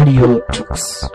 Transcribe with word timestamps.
Radio 0.00 0.40
Tux. 0.50 1.10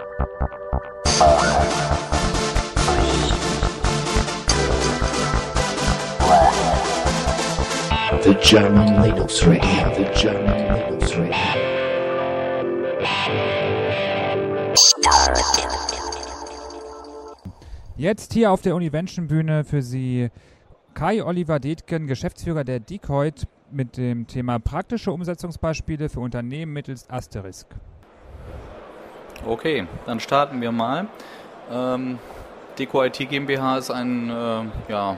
The 8.21 8.35
German 8.43 9.01
Linux 9.01 9.43
Radio, 9.47 9.91
the 9.95 10.05
German 10.13 10.67
Linux 10.75 11.15
Radio. 11.15 11.33
Jetzt 17.97 18.33
hier 18.33 18.51
auf 18.51 18.61
der 18.61 18.75
Univention-Bühne 18.75 19.63
für 19.63 19.81
Sie 19.81 20.29
Kai 20.93 21.23
Oliver 21.23 21.59
Detken, 21.59 22.05
Geschäftsführer 22.05 22.63
der 22.63 22.79
Decoit, 22.79 23.47
mit 23.71 23.97
dem 23.97 24.27
Thema 24.27 24.59
praktische 24.59 25.11
Umsetzungsbeispiele 25.11 26.07
für 26.07 26.19
Unternehmen 26.19 26.71
mittels 26.71 27.09
Asterisk. 27.09 27.65
Okay, 29.47 29.85
dann 30.07 30.19
starten 30.19 30.59
wir 30.59 30.71
mal. 30.71 31.07
Ähm, 31.71 32.17
Deco 32.79 33.03
IT 33.03 33.17
GmbH 33.29 33.77
ist 33.77 33.91
ein 33.91 34.31
äh, 34.31 34.91
ja, 34.91 35.17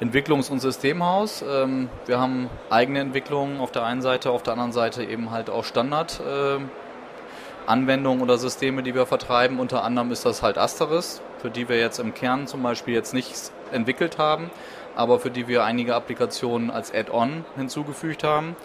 Entwicklungs- 0.00 0.50
und 0.50 0.58
Systemhaus. 0.58 1.44
Ähm, 1.48 1.88
wir 2.06 2.18
haben 2.18 2.50
eigene 2.70 2.98
Entwicklungen 2.98 3.60
auf 3.60 3.70
der 3.70 3.84
einen 3.84 4.02
Seite, 4.02 4.32
auf 4.32 4.42
der 4.42 4.54
anderen 4.54 4.72
Seite 4.72 5.04
eben 5.04 5.30
halt 5.30 5.48
auch 5.48 5.64
Standard. 5.64 6.20
Äh, 6.20 6.58
Anwendungen 7.66 8.20
oder 8.20 8.36
Systeme, 8.36 8.82
die 8.82 8.96
wir 8.96 9.06
vertreiben. 9.06 9.60
Unter 9.60 9.84
anderem 9.84 10.10
ist 10.10 10.26
das 10.26 10.42
halt 10.42 10.58
Asteris, 10.58 11.22
für 11.38 11.50
die 11.50 11.68
wir 11.68 11.78
jetzt 11.78 12.00
im 12.00 12.14
Kern 12.14 12.48
zum 12.48 12.64
Beispiel 12.64 12.94
jetzt 12.94 13.14
nichts 13.14 13.52
entwickelt 13.70 14.18
haben, 14.18 14.50
aber 14.96 15.20
für 15.20 15.30
die 15.30 15.46
wir 15.46 15.62
einige 15.62 15.94
Applikationen 15.94 16.72
als 16.72 16.92
Add-on 16.92 17.44
hinzugefügt 17.56 18.24
haben. 18.24 18.56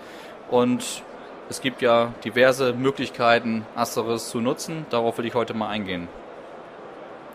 Und 0.49 1.03
es 1.49 1.61
gibt 1.61 1.81
ja 1.81 2.13
diverse 2.23 2.73
Möglichkeiten, 2.73 3.65
Asteris 3.75 4.29
zu 4.29 4.41
nutzen. 4.41 4.85
Darauf 4.89 5.17
will 5.17 5.25
ich 5.25 5.35
heute 5.35 5.53
mal 5.53 5.69
eingehen. 5.69 6.07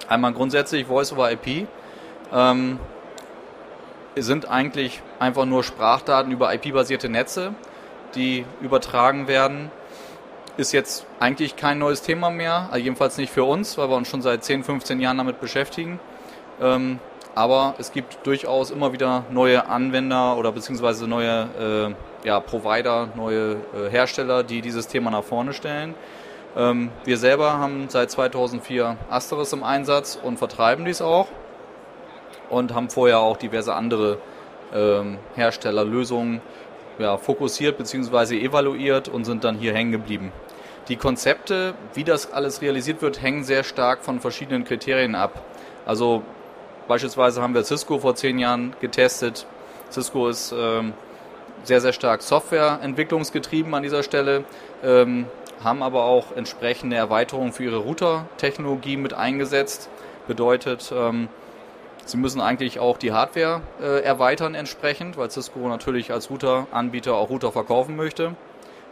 Einmal 0.08 0.32
grundsätzlich 0.32 0.86
Voice 0.86 1.12
over 1.12 1.30
IP. 1.30 1.68
Ähm, 2.32 2.80
sind 4.16 4.48
eigentlich 4.48 5.02
einfach 5.20 5.44
nur 5.44 5.62
Sprachdaten 5.62 6.32
über 6.32 6.52
IP-basierte 6.52 7.08
Netze, 7.08 7.54
die 8.14 8.44
übertragen 8.60 9.28
werden. 9.28 9.70
Ist 10.56 10.72
jetzt 10.72 11.06
eigentlich 11.20 11.56
kein 11.56 11.78
neues 11.78 12.02
Thema 12.02 12.30
mehr, 12.30 12.70
jedenfalls 12.76 13.16
nicht 13.16 13.32
für 13.32 13.44
uns, 13.44 13.78
weil 13.78 13.88
wir 13.88 13.96
uns 13.96 14.08
schon 14.08 14.20
seit 14.20 14.42
10, 14.44 14.64
15 14.64 15.00
Jahren 15.00 15.18
damit 15.18 15.40
beschäftigen. 15.40 16.00
Ähm, 16.60 16.98
aber 17.34 17.74
es 17.78 17.92
gibt 17.92 18.26
durchaus 18.26 18.70
immer 18.70 18.92
wieder 18.92 19.24
neue 19.30 19.66
Anwender 19.68 20.36
oder 20.36 20.52
beziehungsweise 20.52 21.06
neue 21.06 21.94
äh, 22.24 22.26
ja, 22.26 22.40
Provider, 22.40 23.08
neue 23.14 23.56
äh, 23.74 23.90
Hersteller, 23.90 24.42
die 24.42 24.60
dieses 24.60 24.88
Thema 24.88 25.10
nach 25.10 25.24
vorne 25.24 25.52
stellen. 25.52 25.94
Ähm, 26.56 26.90
wir 27.04 27.16
selber 27.16 27.58
haben 27.58 27.88
seit 27.88 28.10
2004 28.10 28.96
Asteris 29.08 29.52
im 29.52 29.62
Einsatz 29.62 30.18
und 30.20 30.38
vertreiben 30.38 30.84
dies 30.84 31.00
auch 31.00 31.28
und 32.48 32.74
haben 32.74 32.90
vorher 32.90 33.20
auch 33.20 33.36
diverse 33.36 33.74
andere 33.74 34.18
ähm, 34.74 35.18
Herstellerlösungen 35.36 36.40
ja, 36.98 37.16
fokussiert 37.16 37.78
bzw. 37.78 38.44
evaluiert 38.44 39.08
und 39.08 39.24
sind 39.24 39.44
dann 39.44 39.56
hier 39.56 39.72
hängen 39.72 39.92
geblieben. 39.92 40.32
Die 40.88 40.96
Konzepte, 40.96 41.74
wie 41.94 42.04
das 42.04 42.32
alles 42.32 42.62
realisiert 42.62 43.00
wird, 43.00 43.22
hängen 43.22 43.44
sehr 43.44 43.62
stark 43.62 44.04
von 44.04 44.18
verschiedenen 44.18 44.64
Kriterien 44.64 45.14
ab. 45.14 45.44
Also 45.86 46.22
beispielsweise 46.90 47.40
haben 47.40 47.54
wir 47.54 47.62
Cisco 47.62 48.00
vor 48.00 48.16
zehn 48.16 48.40
Jahren 48.40 48.74
getestet. 48.80 49.46
Cisco 49.92 50.28
ist 50.28 50.52
ähm, 50.52 50.92
sehr, 51.62 51.80
sehr 51.80 51.92
stark 51.92 52.20
Softwareentwicklungsgetrieben 52.20 53.72
an 53.74 53.84
dieser 53.84 54.02
Stelle, 54.02 54.42
ähm, 54.82 55.26
haben 55.62 55.84
aber 55.84 56.02
auch 56.02 56.34
entsprechende 56.34 56.96
Erweiterungen 56.96 57.52
für 57.52 57.62
ihre 57.62 57.76
Router-Technologie 57.76 58.96
mit 58.96 59.14
eingesetzt. 59.14 59.88
Bedeutet, 60.26 60.92
ähm, 60.92 61.28
sie 62.06 62.16
müssen 62.16 62.40
eigentlich 62.40 62.80
auch 62.80 62.98
die 62.98 63.12
Hardware 63.12 63.60
äh, 63.80 64.02
erweitern 64.02 64.56
entsprechend, 64.56 65.16
weil 65.16 65.30
Cisco 65.30 65.60
natürlich 65.68 66.12
als 66.12 66.28
Router-Anbieter 66.28 67.14
auch 67.14 67.30
Router 67.30 67.52
verkaufen 67.52 67.94
möchte. 67.94 68.34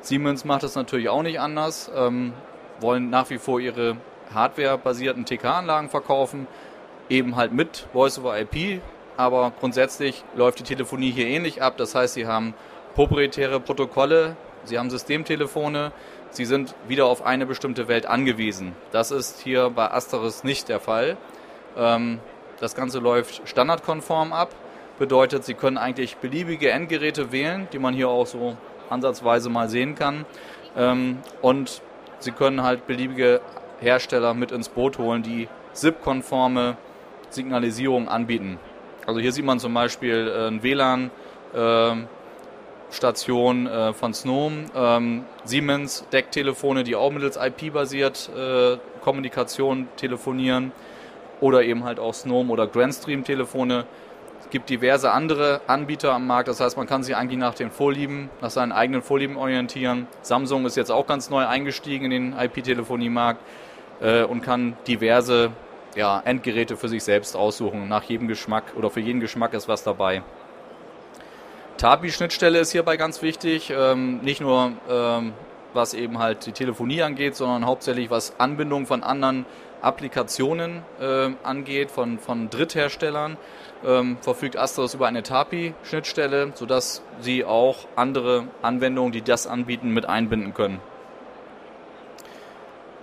Siemens 0.02 0.44
macht 0.44 0.62
es 0.62 0.76
natürlich 0.76 1.08
auch 1.08 1.22
nicht 1.22 1.40
anders, 1.40 1.90
ähm, 1.96 2.32
wollen 2.78 3.10
nach 3.10 3.28
wie 3.30 3.38
vor 3.38 3.58
ihre 3.58 3.96
Hardware-basierten 4.32 5.24
TK-Anlagen 5.24 5.88
verkaufen, 5.88 6.46
eben 7.08 7.36
halt 7.36 7.52
mit 7.52 7.86
Voice 7.92 8.18
over 8.18 8.38
IP, 8.38 8.80
aber 9.16 9.52
grundsätzlich 9.60 10.24
läuft 10.34 10.60
die 10.60 10.64
Telefonie 10.64 11.10
hier 11.10 11.26
ähnlich 11.26 11.62
ab. 11.62 11.76
Das 11.76 11.94
heißt, 11.94 12.14
sie 12.14 12.26
haben 12.26 12.54
proprietäre 12.94 13.60
Protokolle, 13.60 14.36
sie 14.64 14.78
haben 14.78 14.90
Systemtelefone, 14.90 15.92
sie 16.30 16.44
sind 16.44 16.74
wieder 16.86 17.06
auf 17.06 17.24
eine 17.24 17.46
bestimmte 17.46 17.88
Welt 17.88 18.06
angewiesen. 18.06 18.74
Das 18.92 19.10
ist 19.10 19.40
hier 19.40 19.70
bei 19.70 19.90
Asteris 19.90 20.44
nicht 20.44 20.68
der 20.68 20.80
Fall. 20.80 21.16
Ähm, 21.76 22.20
das 22.60 22.74
Ganze 22.74 22.98
läuft 22.98 23.48
standardkonform 23.48 24.32
ab, 24.32 24.54
bedeutet, 24.98 25.44
Sie 25.44 25.54
können 25.54 25.78
eigentlich 25.78 26.16
beliebige 26.16 26.70
Endgeräte 26.70 27.30
wählen, 27.30 27.68
die 27.72 27.78
man 27.78 27.94
hier 27.94 28.08
auch 28.08 28.26
so 28.26 28.56
ansatzweise 28.90 29.48
mal 29.48 29.68
sehen 29.68 29.94
kann. 29.94 30.26
Ähm, 30.76 31.18
und 31.40 31.82
Sie 32.18 32.32
können 32.32 32.62
halt 32.62 32.86
beliebige 32.88 33.40
Hersteller 33.80 34.34
mit 34.34 34.50
ins 34.50 34.68
Boot 34.68 34.98
holen, 34.98 35.22
die 35.22 35.48
SIP-konforme 35.72 36.76
Signalisierung 37.30 38.08
anbieten. 38.08 38.58
Also 39.06 39.20
hier 39.20 39.32
sieht 39.32 39.44
man 39.44 39.58
zum 39.58 39.74
Beispiel 39.74 40.28
äh, 40.28 40.48
ein 40.48 40.62
WLAN. 40.62 41.10
Äh, 41.54 41.96
Station 42.90 43.66
äh, 43.66 43.92
von 43.92 44.14
Snom, 44.14 44.64
ähm, 44.74 45.24
Siemens 45.44 46.06
Decktelefone, 46.10 46.84
die 46.84 46.96
auch 46.96 47.10
mittels 47.10 47.36
IP-basiert 47.36 48.30
äh, 48.34 48.78
Kommunikation 49.02 49.88
telefonieren 49.96 50.72
oder 51.40 51.62
eben 51.62 51.84
halt 51.84 52.00
auch 52.00 52.14
Snom 52.14 52.50
oder 52.50 52.66
Grandstream-Telefone. 52.66 53.84
Es 54.40 54.50
gibt 54.50 54.70
diverse 54.70 55.12
andere 55.12 55.60
Anbieter 55.66 56.14
am 56.14 56.26
Markt, 56.26 56.48
das 56.48 56.60
heißt, 56.60 56.76
man 56.76 56.86
kann 56.86 57.02
sich 57.02 57.14
eigentlich 57.14 57.38
nach 57.38 57.54
den 57.54 57.70
Vorlieben, 57.70 58.30
nach 58.40 58.50
seinen 58.50 58.72
eigenen 58.72 59.02
Vorlieben 59.02 59.36
orientieren. 59.36 60.06
Samsung 60.22 60.64
ist 60.64 60.76
jetzt 60.76 60.90
auch 60.90 61.06
ganz 61.06 61.28
neu 61.28 61.46
eingestiegen 61.46 62.06
in 62.06 62.10
den 62.10 62.38
IP-Telefoniemarkt 62.38 63.40
und 64.00 64.42
kann 64.42 64.76
diverse 64.86 65.50
ja, 65.94 66.20
Endgeräte 66.24 66.76
für 66.76 66.88
sich 66.88 67.04
selbst 67.04 67.36
aussuchen. 67.36 67.88
Nach 67.88 68.02
jedem 68.02 68.28
Geschmack 68.28 68.74
oder 68.76 68.90
für 68.90 69.00
jeden 69.00 69.20
Geschmack 69.20 69.54
ist 69.54 69.68
was 69.68 69.82
dabei. 69.82 70.22
TAPI-Schnittstelle 71.78 72.58
ist 72.58 72.72
hierbei 72.72 72.96
ganz 72.96 73.22
wichtig, 73.22 73.72
ähm, 73.74 74.18
nicht 74.18 74.40
nur 74.40 74.72
ähm, 74.90 75.32
was 75.74 75.94
eben 75.94 76.18
halt 76.18 76.46
die 76.46 76.52
Telefonie 76.52 77.02
angeht, 77.02 77.36
sondern 77.36 77.66
hauptsächlich 77.66 78.10
was 78.10 78.38
Anbindung 78.38 78.86
von 78.86 79.02
anderen 79.02 79.46
Applikationen 79.80 80.82
äh, 81.00 81.30
angeht, 81.44 81.90
von, 81.92 82.18
von 82.18 82.50
Drittherstellern, 82.50 83.36
ähm, 83.86 84.18
verfügt 84.20 84.56
Astros 84.56 84.94
über 84.94 85.06
eine 85.06 85.22
TAPI-Schnittstelle, 85.22 86.52
sodass 86.54 87.02
sie 87.20 87.44
auch 87.44 87.86
andere 87.94 88.48
Anwendungen, 88.60 89.12
die 89.12 89.22
das 89.22 89.46
anbieten, 89.46 89.90
mit 89.90 90.06
einbinden 90.06 90.54
können. 90.54 90.80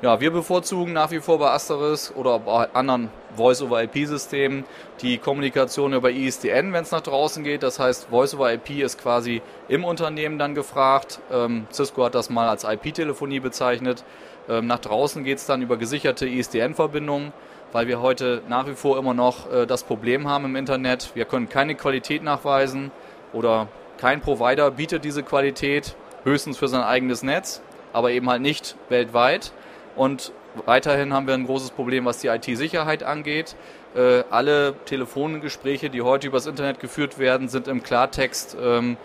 Ja, 0.02 0.20
wir 0.20 0.30
bevorzugen 0.30 0.92
nach 0.92 1.12
wie 1.12 1.22
vor 1.22 1.40
bei 1.40 1.52
Asteris 1.52 2.12
oder 2.14 2.40
bei 2.40 2.68
anderen 2.74 3.10
Voice-over-IP-Systemen 3.38 4.66
die 5.02 5.18
Kommunikation 5.18 5.94
über 5.94 6.12
ISDN, 6.12 6.74
wenn 6.74 6.84
es 6.84 6.92
nach 6.92 7.00
draußen 7.00 7.46
geht. 7.46 7.64
Das 7.64 7.80
heißt, 7.80 8.10
Voice-over-IP 8.10 8.82
ist 8.82 9.02
quasi 9.02 9.42
im 9.70 9.86
Unternehmen 9.86 10.38
dann 10.38 10.54
gefragt. 10.54 11.22
Ähm, 11.32 11.66
Cisco 11.72 12.04
hat 12.04 12.14
das 12.14 12.30
mal 12.30 12.50
als 12.50 12.66
IP-Telefonie 12.66 13.40
bezeichnet. 13.40 14.04
Ähm, 14.50 14.68
nach 14.68 14.80
draußen 14.80 15.24
geht 15.24 15.38
es 15.38 15.46
dann 15.46 15.62
über 15.62 15.78
gesicherte 15.78 16.28
ISDN-Verbindungen, 16.28 17.32
weil 17.72 17.88
wir 17.88 18.02
heute 18.02 18.42
nach 18.50 18.68
wie 18.68 18.76
vor 18.76 18.98
immer 18.98 19.14
noch 19.14 19.50
äh, 19.50 19.66
das 19.66 19.84
Problem 19.84 20.28
haben 20.28 20.44
im 20.44 20.58
Internet. 20.58 21.12
Wir 21.14 21.24
können 21.24 21.48
keine 21.48 21.74
Qualität 21.76 22.22
nachweisen 22.22 22.92
oder 23.32 23.70
kein 23.98 24.20
Provider 24.20 24.72
bietet 24.72 25.06
diese 25.06 25.24
Qualität, 25.24 25.96
höchstens 26.26 26.58
für 26.58 26.68
sein 26.68 26.84
eigenes 26.84 27.24
Netz, 27.24 27.62
aber 27.94 28.12
eben 28.12 28.30
halt 28.30 28.42
nicht 28.42 28.76
weltweit. 28.90 29.54
Und 29.96 30.32
weiterhin 30.66 31.14
haben 31.14 31.28
wir 31.28 31.34
ein 31.34 31.46
großes 31.46 31.72
Problem, 31.72 32.06
was 32.06 32.20
die 32.20 32.28
IT-Sicherheit 32.28 33.04
angeht. 33.04 33.56
Äh, 33.96 34.24
alle 34.30 34.76
Telefongespräche, 34.86 35.90
die 35.90 36.02
heute 36.02 36.28
übers 36.28 36.48
Internet 36.48 36.80
geführt 36.80 37.18
werden, 37.18 37.48
sind 37.48 37.68
im 37.68 37.82
Klartext 37.82 38.58
ähm, 38.62 38.98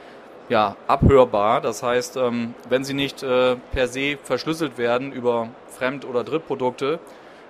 ja, 0.48 0.76
abhörbar. 0.88 1.60
Das 1.60 1.82
heißt, 1.82 2.16
ähm, 2.16 2.54
wenn 2.68 2.84
sie 2.84 2.94
nicht 2.94 3.22
äh, 3.22 3.56
per 3.72 3.86
se 3.86 4.18
verschlüsselt 4.22 4.78
werden 4.78 5.12
über 5.12 5.48
Fremd- 5.68 6.04
oder 6.04 6.24
Drittprodukte, 6.24 6.98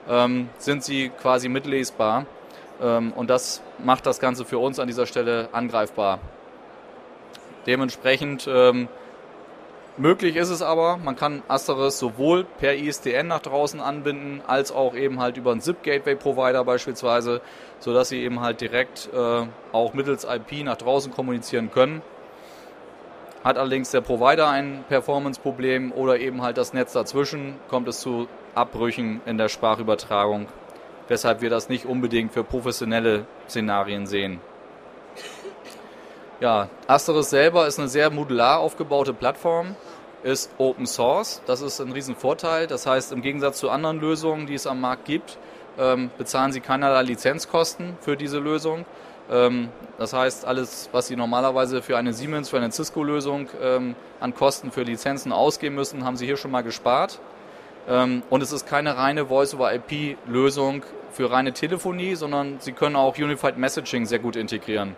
ähm, 0.09 0.51
sind 0.59 0.85
sie 0.85 1.09
quasi 1.09 1.49
mitlesbar. 1.49 2.27
Ähm, 2.81 3.13
und 3.15 3.31
das 3.31 3.63
macht 3.79 4.07
das 4.07 4.21
Ganze 4.21 4.45
für 4.45 4.59
uns 4.59 4.79
an 4.79 4.87
dieser 4.87 5.07
Stelle 5.07 5.49
angreifbar. 5.53 6.19
Dementsprechend 7.67 8.49
ähm, 8.51 8.89
Möglich 10.01 10.37
ist 10.37 10.49
es 10.49 10.63
aber, 10.63 10.97
man 10.97 11.15
kann 11.15 11.43
Asteris 11.47 11.99
sowohl 11.99 12.45
per 12.45 12.75
ISDN 12.75 13.27
nach 13.27 13.41
draußen 13.41 13.81
anbinden, 13.81 14.41
als 14.47 14.73
auch 14.73 14.95
eben 14.95 15.21
halt 15.21 15.37
über 15.37 15.53
einen 15.53 15.61
SIP-Gateway-Provider 15.61 16.65
beispielsweise, 16.65 17.43
sodass 17.81 18.09
sie 18.09 18.23
eben 18.23 18.41
halt 18.41 18.63
direkt 18.63 19.11
äh, 19.13 19.43
auch 19.73 19.93
mittels 19.93 20.25
IP 20.25 20.65
nach 20.65 20.79
draußen 20.79 21.13
kommunizieren 21.13 21.71
können. 21.71 22.01
Hat 23.45 23.59
allerdings 23.59 23.91
der 23.91 24.01
Provider 24.01 24.49
ein 24.49 24.85
Performance-Problem 24.89 25.93
oder 25.93 26.19
eben 26.19 26.41
halt 26.41 26.57
das 26.57 26.73
Netz 26.73 26.95
dazwischen, 26.95 27.57
kommt 27.69 27.87
es 27.87 28.01
zu 28.01 28.27
Abbrüchen 28.55 29.21
in 29.27 29.37
der 29.37 29.51
Sprachübertragung, 29.51 30.47
weshalb 31.09 31.43
wir 31.43 31.51
das 31.51 31.69
nicht 31.69 31.85
unbedingt 31.85 32.33
für 32.33 32.43
professionelle 32.43 33.27
Szenarien 33.51 34.07
sehen. 34.07 34.41
Ja, 36.41 36.71
Asteris 36.87 37.29
selber 37.29 37.67
ist 37.67 37.79
eine 37.79 37.89
sehr 37.89 38.09
modular 38.09 38.61
aufgebaute 38.61 39.13
Plattform, 39.13 39.77
ist 40.23 40.51
Open 40.57 40.87
Source. 40.87 41.43
Das 41.45 41.61
ist 41.61 41.81
ein 41.81 41.93
Riesenvorteil. 41.93 42.67
Das 42.67 42.87
heißt, 42.87 43.13
im 43.13 43.21
Gegensatz 43.21 43.59
zu 43.59 43.69
anderen 43.69 44.01
Lösungen, 44.01 44.47
die 44.47 44.55
es 44.55 44.67
am 44.67 44.81
Markt 44.81 45.05
gibt, 45.05 45.37
ähm, 45.79 46.11
bezahlen 46.17 46.53
Sie 46.53 46.61
keinerlei 46.61 47.03
Lizenzkosten 47.03 47.99
für 48.01 48.17
diese 48.17 48.39
Lösung. 48.39 48.87
Ähm, 49.31 49.69
das 49.99 50.15
heißt, 50.15 50.47
alles, 50.47 50.89
was 50.93 51.09
Sie 51.09 51.17
normalerweise 51.17 51.83
für 51.83 51.99
eine 51.99 52.15
Siemens, 52.15 52.49
für 52.49 52.57
eine 52.57 52.73
Cisco-Lösung 52.73 53.51
ähm, 53.61 53.95
an 54.19 54.35
Kosten 54.35 54.71
für 54.71 54.83
Lizenzen 54.83 55.33
ausgeben 55.33 55.75
müssen, 55.75 56.07
haben 56.07 56.17
Sie 56.17 56.25
hier 56.25 56.39
schon 56.39 56.51
mal 56.51 56.63
gespart. 56.63 57.21
Und 57.87 58.43
es 58.43 58.53
ist 58.53 58.69
keine 58.69 58.99
reine 58.99 59.27
Voice-over-IP-Lösung 59.27 60.85
für 61.11 61.31
reine 61.31 61.53
Telefonie, 61.55 62.15
sondern 62.15 62.61
Sie 62.61 62.73
können 62.73 62.95
auch 62.95 63.17
Unified 63.17 63.57
Messaging 63.57 64.05
sehr 64.05 64.21
gut 64.21 64.37
integrieren. 64.37 64.97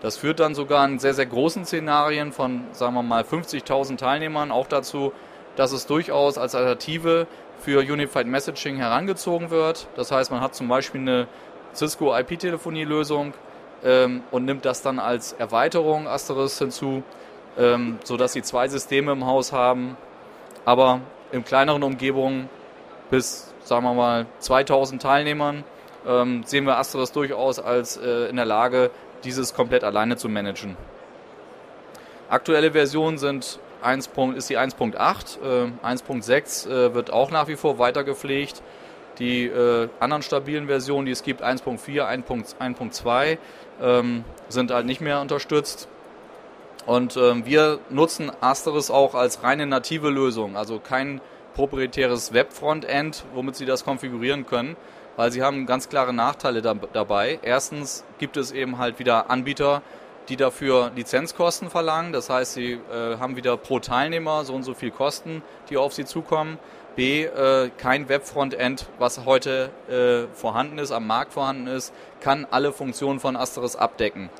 Das 0.00 0.16
führt 0.16 0.40
dann 0.40 0.54
sogar 0.54 0.84
in 0.86 0.98
sehr, 0.98 1.14
sehr 1.14 1.26
großen 1.26 1.64
Szenarien 1.64 2.32
von, 2.32 2.64
sagen 2.72 2.94
wir 2.94 3.02
mal, 3.02 3.22
50.000 3.22 3.96
Teilnehmern 3.96 4.50
auch 4.50 4.66
dazu, 4.66 5.12
dass 5.56 5.72
es 5.72 5.86
durchaus 5.86 6.36
als 6.36 6.54
Alternative 6.54 7.26
für 7.58 7.80
Unified 7.80 8.26
Messaging 8.26 8.76
herangezogen 8.76 9.50
wird. 9.50 9.86
Das 9.96 10.10
heißt, 10.10 10.30
man 10.30 10.40
hat 10.40 10.54
zum 10.54 10.68
Beispiel 10.68 11.00
eine 11.00 11.28
Cisco 11.72 12.16
IP-Telefonie-Lösung, 12.16 13.32
ähm, 13.84 14.22
und 14.30 14.46
nimmt 14.46 14.64
das 14.64 14.82
dann 14.82 14.98
als 14.98 15.32
Erweiterung 15.34 16.08
Asteris 16.08 16.58
hinzu, 16.58 17.02
ähm, 17.58 17.98
sodass 18.02 18.32
sie 18.32 18.42
zwei 18.42 18.66
Systeme 18.66 19.12
im 19.12 19.26
Haus 19.26 19.52
haben, 19.52 19.96
aber 20.64 21.00
in 21.30 21.44
kleineren 21.44 21.82
Umgebungen 21.82 22.48
bis, 23.10 23.52
sagen 23.62 23.84
wir 23.84 23.94
mal, 23.94 24.26
2000 24.38 25.02
Teilnehmern 25.02 25.64
ähm, 26.06 26.42
sehen 26.44 26.64
wir 26.64 26.78
Asteris 26.78 27.12
durchaus 27.12 27.58
als 27.58 27.96
äh, 27.96 28.28
in 28.28 28.36
der 28.36 28.46
Lage, 28.46 28.90
dieses 29.24 29.54
komplett 29.54 29.84
alleine 29.84 30.16
zu 30.16 30.28
managen. 30.28 30.76
Aktuelle 32.28 32.72
Versionen 32.72 33.18
sind 33.18 33.58
1. 33.82 34.10
ist 34.36 34.48
die 34.48 34.58
1.8, 34.58 34.96
äh, 35.42 35.86
1.6 35.86 36.68
äh, 36.68 36.94
wird 36.94 37.12
auch 37.12 37.30
nach 37.30 37.48
wie 37.48 37.56
vor 37.56 37.78
weiter 37.78 38.02
gepflegt. 38.02 38.62
Die 39.18 39.44
äh, 39.46 39.88
anderen 40.00 40.22
stabilen 40.22 40.66
Versionen, 40.66 41.06
die 41.06 41.12
es 41.12 41.22
gibt, 41.22 41.42
1.4, 41.42 42.04
1.2, 42.58 43.38
ähm, 43.80 44.24
sind 44.48 44.72
halt 44.72 44.86
nicht 44.86 45.00
mehr 45.00 45.20
unterstützt. 45.20 45.88
Und 46.86 47.16
ähm, 47.16 47.46
wir 47.46 47.78
nutzen 47.90 48.32
Asteris 48.40 48.90
auch 48.90 49.14
als 49.14 49.42
reine 49.42 49.66
native 49.66 50.10
Lösung, 50.10 50.56
also 50.56 50.80
kein 50.80 51.20
proprietäres 51.54 52.32
Web-Frontend, 52.32 53.24
womit 53.34 53.56
Sie 53.56 53.64
das 53.64 53.84
konfigurieren 53.84 54.44
können, 54.46 54.76
weil 55.16 55.30
Sie 55.32 55.42
haben 55.42 55.66
ganz 55.66 55.88
klare 55.88 56.12
Nachteile 56.12 56.62
da, 56.62 56.74
dabei. 56.74 57.38
Erstens 57.42 58.04
gibt 58.18 58.36
es 58.36 58.52
eben 58.52 58.78
halt 58.78 58.98
wieder 58.98 59.30
Anbieter, 59.30 59.82
die 60.28 60.36
dafür 60.36 60.90
Lizenzkosten 60.94 61.70
verlangen. 61.70 62.12
Das 62.12 62.30
heißt, 62.30 62.54
Sie 62.54 62.72
äh, 62.72 63.18
haben 63.18 63.36
wieder 63.36 63.56
pro 63.56 63.78
Teilnehmer 63.78 64.44
so 64.44 64.54
und 64.54 64.62
so 64.62 64.74
viel 64.74 64.90
Kosten, 64.90 65.42
die 65.70 65.76
auf 65.76 65.92
Sie 65.92 66.04
zukommen. 66.04 66.58
B, 66.96 67.24
äh, 67.24 67.70
kein 67.76 68.08
Webfrontend, 68.08 68.86
was 68.98 69.24
heute 69.24 69.70
äh, 69.88 70.32
vorhanden 70.36 70.78
ist, 70.78 70.92
am 70.92 71.06
Markt 71.06 71.32
vorhanden 71.32 71.66
ist, 71.66 71.92
kann 72.20 72.46
alle 72.50 72.72
Funktionen 72.72 73.18
von 73.18 73.36
Asteris 73.36 73.74
abdecken. 73.74 74.30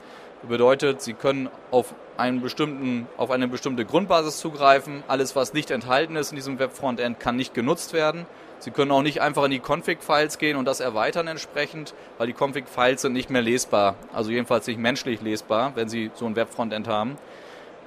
Bedeutet, 0.48 1.00
Sie 1.00 1.14
können 1.14 1.48
auf, 1.70 1.94
einen 2.16 2.40
bestimmten, 2.40 3.06
auf 3.16 3.30
eine 3.30 3.48
bestimmte 3.48 3.84
Grundbasis 3.84 4.38
zugreifen. 4.38 5.02
Alles, 5.08 5.34
was 5.36 5.54
nicht 5.54 5.70
enthalten 5.70 6.16
ist 6.16 6.30
in 6.32 6.36
diesem 6.36 6.58
Webfrontend, 6.58 7.18
kann 7.18 7.36
nicht 7.36 7.54
genutzt 7.54 7.92
werden. 7.92 8.26
Sie 8.58 8.70
können 8.70 8.90
auch 8.92 9.02
nicht 9.02 9.20
einfach 9.20 9.44
in 9.44 9.50
die 9.50 9.60
Config-Files 9.60 10.38
gehen 10.38 10.56
und 10.56 10.64
das 10.64 10.80
erweitern 10.80 11.26
entsprechend, 11.26 11.92
weil 12.18 12.26
die 12.26 12.34
Config-Files 12.34 13.02
sind 13.02 13.12
nicht 13.12 13.30
mehr 13.30 13.42
lesbar. 13.42 13.96
Also 14.12 14.30
jedenfalls 14.30 14.66
nicht 14.66 14.78
menschlich 14.78 15.20
lesbar, 15.20 15.72
wenn 15.74 15.88
Sie 15.88 16.10
so 16.14 16.26
ein 16.26 16.36
Webfrontend 16.36 16.88
haben. 16.88 17.18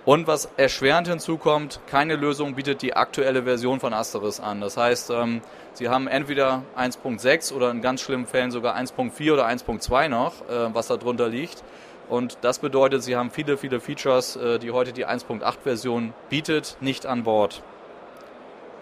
Und 0.05 0.25
was 0.25 0.49
erschwerend 0.55 1.07
hinzukommt, 1.09 1.81
keine 1.87 2.15
Lösung 2.15 2.55
bietet 2.55 2.81
die 2.81 2.95
aktuelle 2.95 3.43
Version 3.43 3.81
von 3.81 3.93
Asteris 3.93 4.39
an. 4.39 4.61
Das 4.61 4.77
heißt, 4.77 5.09
ähm, 5.09 5.41
Sie 5.73 5.89
haben 5.89 6.07
entweder 6.07 6.63
1.6 6.77 7.53
oder 7.53 7.71
in 7.71 7.81
ganz 7.81 8.01
schlimmen 8.01 8.25
Fällen 8.25 8.51
sogar 8.51 8.77
1.4 8.77 9.33
oder 9.33 9.45
1.2 9.45 10.07
noch, 10.07 10.47
äh, 10.47 10.73
was 10.73 10.87
da 10.87 10.95
drunter 10.95 11.27
liegt. 11.27 11.61
Und 12.09 12.37
das 12.41 12.59
bedeutet, 12.59 13.03
Sie 13.03 13.15
haben 13.15 13.31
viele, 13.31 13.57
viele 13.57 13.79
Features, 13.79 14.35
äh, 14.37 14.59
die 14.59 14.71
heute 14.71 14.93
die 14.93 15.05
1.8-Version 15.05 16.13
bietet, 16.29 16.77
nicht 16.79 17.05
an 17.05 17.23
Bord. 17.23 17.61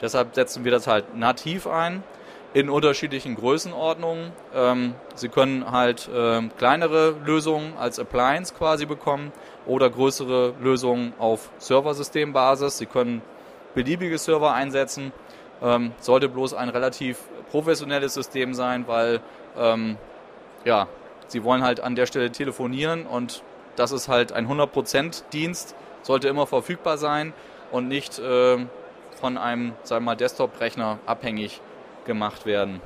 Deshalb 0.02 0.36
setzen 0.36 0.64
wir 0.64 0.72
das 0.72 0.88
halt 0.88 1.16
nativ 1.16 1.68
ein 1.68 2.04
in 2.54 2.70
unterschiedlichen 2.70 3.36
Größenordnungen. 3.36 4.32
Ähm, 4.54 4.96
Sie 5.16 5.30
können 5.30 5.72
halt 5.72 6.10
ähm, 6.14 6.52
kleinere 6.58 7.16
Lösungen 7.26 7.74
als 7.78 8.00
Appliance 8.00 8.54
quasi 8.54 8.86
bekommen 8.86 9.32
oder 9.66 9.90
größere 9.90 10.54
Lösungen 10.62 11.14
auf 11.18 11.50
Serversystembasis. 11.58 12.78
Sie 12.78 12.86
können 12.86 13.22
beliebige 13.74 14.18
Server 14.18 14.54
einsetzen. 14.54 15.12
Ähm, 15.62 15.94
sollte 16.00 16.30
bloß 16.30 16.54
ein 16.54 16.70
relativ 16.70 17.20
professionelles 17.50 18.14
System 18.14 18.54
sein, 18.54 18.88
weil 18.88 19.22
ja, 20.66 20.90
sie 21.28 21.44
wollen 21.44 21.64
halt 21.64 21.80
an 21.80 21.96
der 21.96 22.06
Stelle 22.06 22.32
telefonieren 22.32 23.06
und 23.06 23.44
das 23.76 23.92
ist 23.92 24.08
halt 24.08 24.32
ein 24.32 24.48
100% 24.48 25.30
Dienst, 25.32 25.76
sollte 26.02 26.28
immer 26.28 26.48
verfügbar 26.48 26.98
sein 26.98 27.34
und 27.72 27.88
nicht 27.88 28.20
äh, 28.20 28.58
von 29.20 29.38
einem, 29.38 29.74
sagen 29.84 30.06
wir 30.06 30.12
mal, 30.12 30.16
Desktop-Rechner 30.16 31.00
abhängig 31.06 31.62
gemacht 32.06 32.46
werden. 32.46 32.82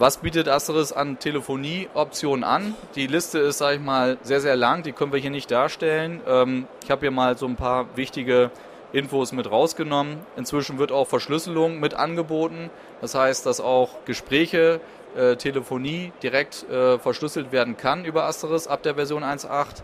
Was 0.00 0.16
bietet 0.16 0.48
Asteris 0.48 0.92
an 0.92 1.18
Telefonieoptionen 1.18 2.42
an? 2.42 2.74
Die 2.94 3.06
Liste 3.06 3.38
ist, 3.38 3.58
sage 3.58 3.76
ich 3.76 3.82
mal, 3.82 4.16
sehr, 4.22 4.40
sehr 4.40 4.56
lang. 4.56 4.82
Die 4.82 4.92
können 4.92 5.12
wir 5.12 5.20
hier 5.20 5.30
nicht 5.30 5.50
darstellen. 5.50 6.22
Ähm, 6.26 6.66
ich 6.82 6.90
habe 6.90 7.02
hier 7.02 7.10
mal 7.10 7.36
so 7.36 7.46
ein 7.46 7.56
paar 7.56 7.86
wichtige 7.96 8.50
Infos 8.92 9.32
mit 9.32 9.50
rausgenommen. 9.50 10.20
Inzwischen 10.36 10.78
wird 10.78 10.90
auch 10.90 11.06
Verschlüsselung 11.06 11.80
mit 11.80 11.92
angeboten. 11.92 12.70
Das 13.02 13.14
heißt, 13.14 13.44
dass 13.44 13.60
auch 13.60 13.90
Gespräche, 14.06 14.80
äh, 15.16 15.36
Telefonie 15.36 16.12
direkt 16.22 16.68
äh, 16.70 16.98
verschlüsselt 16.98 17.52
werden 17.52 17.76
kann 17.76 18.04
über 18.04 18.24
Asteris 18.24 18.66
ab 18.66 18.82
der 18.82 18.94
Version 18.94 19.24
1.8. 19.24 19.82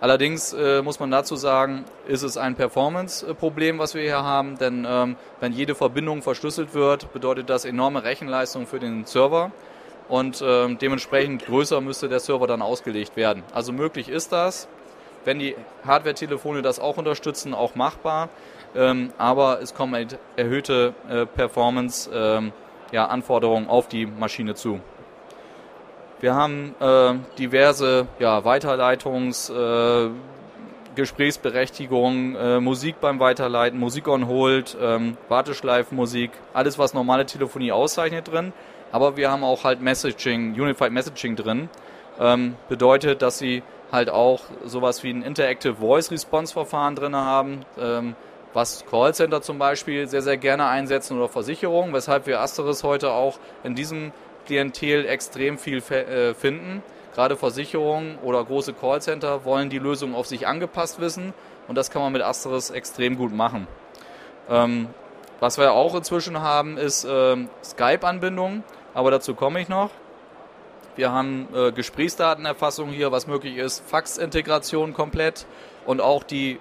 Allerdings 0.00 0.52
äh, 0.52 0.82
muss 0.82 1.00
man 1.00 1.10
dazu 1.10 1.36
sagen, 1.36 1.84
ist 2.06 2.22
es 2.22 2.36
ein 2.36 2.56
Performance-Problem, 2.56 3.78
was 3.78 3.94
wir 3.94 4.02
hier 4.02 4.22
haben, 4.22 4.58
denn 4.58 4.86
ähm, 4.86 5.16
wenn 5.40 5.52
jede 5.52 5.74
Verbindung 5.74 6.20
verschlüsselt 6.20 6.74
wird, 6.74 7.12
bedeutet 7.12 7.48
das 7.48 7.64
enorme 7.64 8.04
Rechenleistung 8.04 8.66
für 8.66 8.78
den 8.78 9.06
Server 9.06 9.50
und 10.08 10.44
ähm, 10.46 10.78
dementsprechend 10.78 11.46
größer 11.46 11.80
müsste 11.80 12.08
der 12.08 12.20
Server 12.20 12.46
dann 12.46 12.60
ausgelegt 12.60 13.16
werden. 13.16 13.42
Also 13.54 13.72
möglich 13.72 14.08
ist 14.08 14.32
das, 14.32 14.68
wenn 15.24 15.38
die 15.38 15.56
Hardware-Telefone 15.86 16.60
das 16.60 16.80
auch 16.80 16.98
unterstützen, 16.98 17.54
auch 17.54 17.74
machbar, 17.74 18.28
ähm, 18.76 19.12
aber 19.16 19.62
es 19.62 19.74
kommen 19.74 19.94
halt 19.94 20.18
erhöhte 20.36 20.94
äh, 21.08 21.24
Performance-Anforderungen 21.24 22.48
ähm, 22.48 22.63
ja, 22.94 23.10
auf 23.68 23.88
die 23.88 24.06
Maschine 24.06 24.54
zu. 24.54 24.78
Wir 26.20 26.34
haben 26.36 26.76
äh, 26.78 27.14
diverse 27.38 28.06
ja, 28.20 28.38
Weiterleitungs-, 28.38 29.52
äh, 29.52 30.10
Gesprächsberechtigungen, 30.94 32.36
äh, 32.36 32.60
Musik 32.60 33.00
beim 33.00 33.18
Weiterleiten, 33.18 33.80
Musik 33.80 34.06
on 34.06 34.28
Hold, 34.28 34.76
ähm, 34.80 35.16
Warteschleifenmusik, 35.28 36.30
alles 36.52 36.78
was 36.78 36.94
normale 36.94 37.26
Telefonie 37.26 37.72
auszeichnet 37.72 38.30
drin. 38.30 38.52
Aber 38.92 39.16
wir 39.16 39.28
haben 39.28 39.42
auch 39.42 39.64
halt 39.64 39.82
Messaging, 39.82 40.52
Unified 40.52 40.92
Messaging 40.92 41.34
drin. 41.34 41.68
Ähm, 42.20 42.54
bedeutet, 42.68 43.22
dass 43.22 43.38
sie 43.38 43.64
halt 43.90 44.08
auch 44.08 44.42
sowas 44.64 45.02
wie 45.02 45.10
ein 45.10 45.22
Interactive 45.22 45.74
Voice 45.74 46.12
Response 46.12 46.52
Verfahren 46.52 46.94
drin 46.94 47.16
haben, 47.16 47.64
ähm, 47.76 48.14
was 48.54 48.86
Callcenter 48.86 49.42
zum 49.42 49.58
Beispiel 49.58 50.06
sehr, 50.06 50.22
sehr 50.22 50.36
gerne 50.36 50.66
einsetzen 50.66 51.18
oder 51.18 51.28
Versicherungen, 51.28 51.92
weshalb 51.92 52.26
wir 52.26 52.40
Asteris 52.40 52.84
heute 52.84 53.10
auch 53.10 53.38
in 53.64 53.74
diesem 53.74 54.12
Klientel 54.46 55.06
extrem 55.06 55.58
viel 55.58 55.78
äh, 55.78 56.34
finden. 56.34 56.82
Gerade 57.14 57.36
Versicherungen 57.36 58.18
oder 58.22 58.44
große 58.44 58.72
Callcenter 58.72 59.44
wollen 59.44 59.70
die 59.70 59.78
Lösung 59.78 60.14
auf 60.14 60.26
sich 60.26 60.46
angepasst 60.46 61.00
wissen 61.00 61.34
und 61.68 61.76
das 61.76 61.90
kann 61.90 62.02
man 62.02 62.12
mit 62.12 62.22
Asteris 62.22 62.70
extrem 62.70 63.16
gut 63.16 63.32
machen. 63.32 63.66
Ähm, 64.48 64.88
was 65.40 65.58
wir 65.58 65.72
auch 65.72 65.94
inzwischen 65.94 66.40
haben, 66.40 66.76
ist 66.76 67.06
ähm, 67.08 67.48
Skype-Anbindung, 67.62 68.62
aber 68.94 69.10
dazu 69.10 69.34
komme 69.34 69.60
ich 69.60 69.68
noch. 69.68 69.90
Wir 70.96 71.10
haben 71.10 71.48
äh, 71.52 71.72
Gesprächsdatenerfassung 71.72 72.90
hier, 72.90 73.10
was 73.10 73.26
möglich 73.26 73.56
ist, 73.56 73.82
Fax-Integration 73.88 74.94
komplett 74.94 75.46
und 75.86 76.00
auch 76.00 76.22
die 76.22 76.60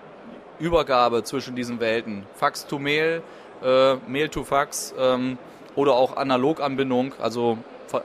Übergabe 0.63 1.24
zwischen 1.24 1.55
diesen 1.55 1.82
Welten. 1.82 2.25
Fax 2.36 2.65
to 2.65 2.79
Mail, 2.79 3.22
äh, 3.62 3.96
Mail 4.08 4.29
to 4.29 4.43
Fax 4.43 4.96
ähm, 4.98 5.38
oder 5.75 5.93
auch 5.93 6.15
Analoganbindung, 6.15 7.13
also 7.22 7.58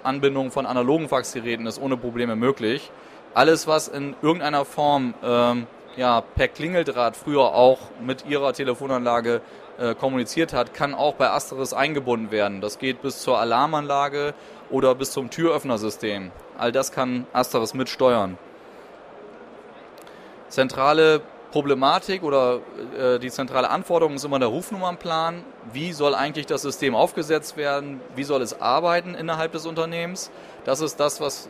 Anbindung 0.03 0.51
von 0.51 0.67
analogen 0.67 1.09
Faxgeräten 1.09 1.67
ist 1.67 1.81
ohne 1.81 1.97
Probleme 1.97 2.35
möglich. 2.37 2.91
Alles, 3.33 3.67
was 3.67 3.87
in 3.87 4.17
irgendeiner 4.23 4.65
Form 4.65 5.15
ähm, 5.23 5.67
ja 5.97 6.21
per 6.21 6.49
Klingeldraht 6.49 7.17
früher 7.17 7.55
auch 7.55 7.79
mit 8.05 8.27
ihrer 8.27 8.53
Telefonanlage 8.53 9.41
äh, 9.79 9.95
kommuniziert 9.95 10.53
hat, 10.53 10.75
kann 10.75 10.95
auch 10.95 11.15
bei 11.15 11.31
Asteris 11.31 11.73
eingebunden 11.73 12.33
werden. 12.33 12.61
Das 12.61 12.79
geht 12.79 13.01
bis 13.03 13.21
zur 13.21 13.39
Alarmanlage 13.39 14.35
oder 14.71 14.95
bis 14.97 15.13
zum 15.13 15.31
Türöffnersystem. 15.31 16.33
All 16.59 16.73
das 16.73 16.91
kann 16.91 17.27
Asteris 17.33 17.73
mitsteuern. 17.75 18.37
Zentrale 20.49 21.21
Problematik 21.51 22.23
oder 22.23 22.61
äh, 22.99 23.19
die 23.19 23.31
zentrale 23.31 23.71
Anforderung 23.71 24.15
ist 24.15 24.25
immer 24.25 24.39
der 24.39 24.49
Rufnummernplan. 24.49 25.45
Wie 25.73 25.93
soll 25.93 26.15
eigentlich 26.15 26.47
das 26.47 26.63
System 26.63 26.95
aufgesetzt 26.95 27.57
werden? 27.57 28.01
Wie 28.15 28.25
soll 28.25 28.43
es 28.43 28.61
arbeiten 28.61 29.15
innerhalb 29.15 29.53
des 29.53 29.67
Unternehmens? 29.67 30.31
Das 30.65 30.81
ist 30.81 31.01
das, 31.01 31.21
was 31.21 31.49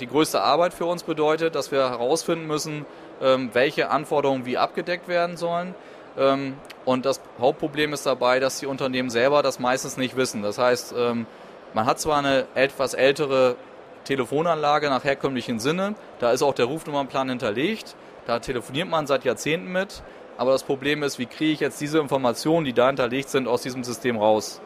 die 0.00 0.06
größte 0.06 0.42
Arbeit 0.42 0.74
für 0.74 0.86
uns 0.86 1.02
bedeutet, 1.02 1.54
dass 1.54 1.70
wir 1.70 1.90
herausfinden 1.90 2.46
müssen, 2.46 2.84
ähm, 3.22 3.50
welche 3.52 3.90
Anforderungen 3.90 4.44
wie 4.44 4.58
abgedeckt 4.58 5.08
werden 5.08 5.36
sollen. 5.36 5.74
Ähm, 6.18 6.54
und 6.84 7.06
das 7.06 7.20
Hauptproblem 7.38 7.92
ist 7.92 8.06
dabei, 8.06 8.40
dass 8.40 8.58
die 8.58 8.66
Unternehmen 8.66 9.10
selber 9.10 9.42
das 9.42 9.58
meistens 9.58 9.96
nicht 9.96 10.16
wissen. 10.16 10.42
Das 10.42 10.58
heißt, 10.58 10.94
ähm, 10.96 11.26
man 11.72 11.86
hat 11.86 12.00
zwar 12.00 12.18
eine 12.18 12.46
etwas 12.54 12.94
ältere 12.94 13.56
Telefonanlage 14.04 14.88
nach 14.88 15.04
herkömmlichen 15.04 15.60
Sinne, 15.60 15.94
da 16.18 16.32
ist 16.32 16.42
auch 16.42 16.54
der 16.54 16.64
Rufnummernplan 16.64 17.28
hinterlegt, 17.28 17.94
da 18.26 18.38
telefoniert 18.38 18.88
man 18.88 19.06
seit 19.06 19.24
Jahrzehnten 19.24 19.72
mit, 19.72 20.02
aber 20.36 20.52
das 20.52 20.62
Problem 20.62 21.02
ist, 21.02 21.18
wie 21.18 21.26
kriege 21.26 21.52
ich 21.52 21.60
jetzt 21.60 21.80
diese 21.80 21.98
Informationen, 21.98 22.64
die 22.64 22.72
da 22.72 22.86
hinterlegt 22.86 23.28
sind, 23.28 23.46
aus 23.46 23.62
diesem 23.62 23.84
System 23.84 24.16
raus? 24.16 24.60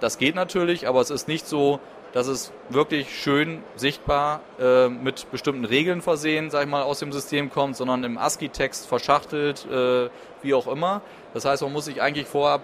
Das 0.00 0.18
geht 0.18 0.34
natürlich, 0.34 0.88
aber 0.88 1.00
es 1.00 1.10
ist 1.10 1.28
nicht 1.28 1.46
so, 1.46 1.80
dass 2.12 2.26
es 2.26 2.52
wirklich 2.68 3.14
schön 3.20 3.62
sichtbar 3.76 4.40
äh, 4.58 4.88
mit 4.88 5.30
bestimmten 5.30 5.64
Regeln 5.64 6.02
versehen, 6.02 6.50
sag 6.50 6.64
ich 6.64 6.68
mal, 6.68 6.82
aus 6.82 6.98
dem 6.98 7.12
System 7.12 7.50
kommt, 7.50 7.76
sondern 7.76 8.04
im 8.04 8.18
ASCII-Text 8.18 8.86
verschachtelt, 8.86 9.66
äh, 9.70 10.08
wie 10.42 10.54
auch 10.54 10.66
immer. 10.66 11.02
Das 11.34 11.44
heißt, 11.44 11.62
man 11.62 11.72
muss 11.72 11.84
sich 11.84 12.02
eigentlich 12.02 12.26
vorab 12.26 12.62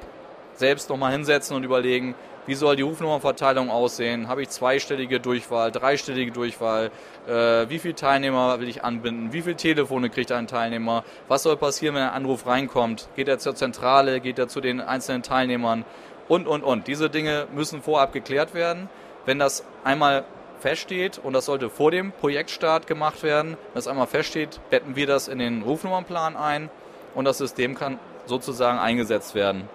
selbst 0.54 0.90
nochmal 0.90 1.12
hinsetzen 1.12 1.56
und 1.56 1.64
überlegen, 1.64 2.14
wie 2.46 2.54
soll 2.54 2.76
die 2.76 2.82
Rufnummernverteilung 2.82 3.70
aussehen? 3.70 4.28
Habe 4.28 4.42
ich 4.42 4.50
zweistellige 4.50 5.20
Durchwahl, 5.20 5.72
dreistellige 5.72 6.30
Durchwahl? 6.30 6.90
Äh, 7.26 7.68
wie 7.68 7.78
viele 7.78 7.94
Teilnehmer 7.94 8.60
will 8.60 8.68
ich 8.68 8.84
anbinden? 8.84 9.32
Wie 9.32 9.42
viele 9.42 9.56
Telefone 9.56 10.10
kriegt 10.10 10.30
ein 10.32 10.46
Teilnehmer? 10.46 11.04
Was 11.28 11.42
soll 11.42 11.56
passieren, 11.56 11.96
wenn 11.96 12.02
ein 12.02 12.10
Anruf 12.10 12.46
reinkommt? 12.46 13.08
Geht 13.16 13.28
er 13.28 13.38
zur 13.38 13.54
Zentrale? 13.54 14.20
Geht 14.20 14.38
er 14.38 14.48
zu 14.48 14.60
den 14.60 14.80
einzelnen 14.80 15.22
Teilnehmern? 15.22 15.84
Und, 16.28 16.46
und, 16.46 16.62
und. 16.62 16.86
Diese 16.86 17.10
Dinge 17.10 17.46
müssen 17.54 17.82
vorab 17.82 18.12
geklärt 18.12 18.54
werden. 18.54 18.88
Wenn 19.24 19.38
das 19.38 19.64
einmal 19.84 20.24
feststeht, 20.60 21.18
und 21.18 21.32
das 21.32 21.46
sollte 21.46 21.68
vor 21.68 21.90
dem 21.90 22.12
Projektstart 22.12 22.86
gemacht 22.86 23.22
werden, 23.22 23.50
wenn 23.50 23.74
das 23.74 23.88
einmal 23.88 24.06
feststeht, 24.06 24.60
betten 24.70 24.96
wir 24.96 25.06
das 25.06 25.28
in 25.28 25.38
den 25.38 25.62
Rufnummernplan 25.62 26.36
ein 26.36 26.70
und 27.14 27.24
das 27.24 27.38
System 27.38 27.74
kann 27.74 27.98
sozusagen 28.26 28.78
eingesetzt 28.78 29.34
werden. 29.34 29.68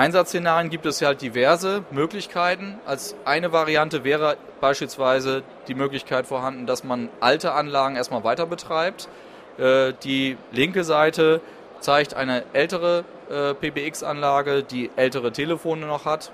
Einsatzszenarien 0.00 0.70
gibt 0.70 0.86
es 0.86 1.00
ja 1.00 1.08
halt 1.08 1.20
diverse 1.20 1.84
Möglichkeiten. 1.90 2.80
Als 2.86 3.14
eine 3.26 3.52
Variante 3.52 4.02
wäre 4.02 4.38
beispielsweise 4.58 5.42
die 5.68 5.74
Möglichkeit 5.74 6.26
vorhanden, 6.26 6.64
dass 6.64 6.84
man 6.84 7.10
alte 7.20 7.52
Anlagen 7.52 7.96
erstmal 7.96 8.24
weiter 8.24 8.46
betreibt. 8.46 9.10
Äh, 9.58 9.92
die 10.02 10.38
linke 10.52 10.84
Seite 10.84 11.42
zeigt 11.80 12.14
eine 12.14 12.44
ältere 12.54 13.04
äh, 13.28 13.52
PBX-Anlage, 13.52 14.62
die 14.62 14.90
ältere 14.96 15.32
Telefone 15.32 15.84
noch 15.84 16.06
hat 16.06 16.32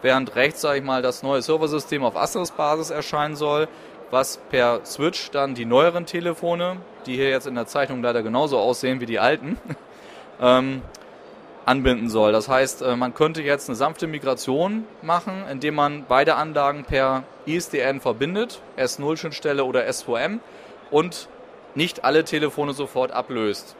während 0.00 0.34
rechts, 0.34 0.62
sage 0.62 0.78
ich 0.78 0.84
mal, 0.84 1.02
das 1.02 1.22
neue 1.22 1.42
Serversystem 1.42 2.02
auf 2.02 2.16
Asterisk-Basis 2.16 2.88
erscheinen 2.88 3.36
soll, 3.36 3.68
was 4.10 4.38
per 4.50 4.80
Switch 4.86 5.30
dann 5.32 5.54
die 5.54 5.66
neueren 5.66 6.06
Telefone, 6.06 6.78
die 7.04 7.16
hier 7.16 7.28
jetzt 7.28 7.46
in 7.46 7.56
der 7.56 7.66
Zeichnung 7.66 8.02
leider 8.02 8.22
genauso 8.22 8.58
aussehen 8.58 9.00
wie 9.00 9.06
die 9.06 9.18
alten, 9.18 9.58
ähm, 10.40 10.80
anbinden 11.66 12.08
soll. 12.08 12.32
Das 12.32 12.48
heißt, 12.48 12.80
äh, 12.80 12.96
man 12.96 13.12
könnte 13.12 13.42
jetzt 13.42 13.68
eine 13.68 13.76
sanfte 13.76 14.06
Migration 14.06 14.84
machen, 15.02 15.44
indem 15.50 15.74
man 15.74 16.06
beide 16.08 16.36
Anlagen 16.36 16.84
per 16.84 17.24
ISDN 17.44 18.00
verbindet, 18.00 18.62
S0-Schnittstelle 18.78 19.64
oder 19.64 19.86
S2M 19.86 20.38
und 20.90 21.28
nicht 21.74 22.04
alle 22.04 22.24
Telefone 22.24 22.72
sofort 22.72 23.12
ablöst 23.12 23.76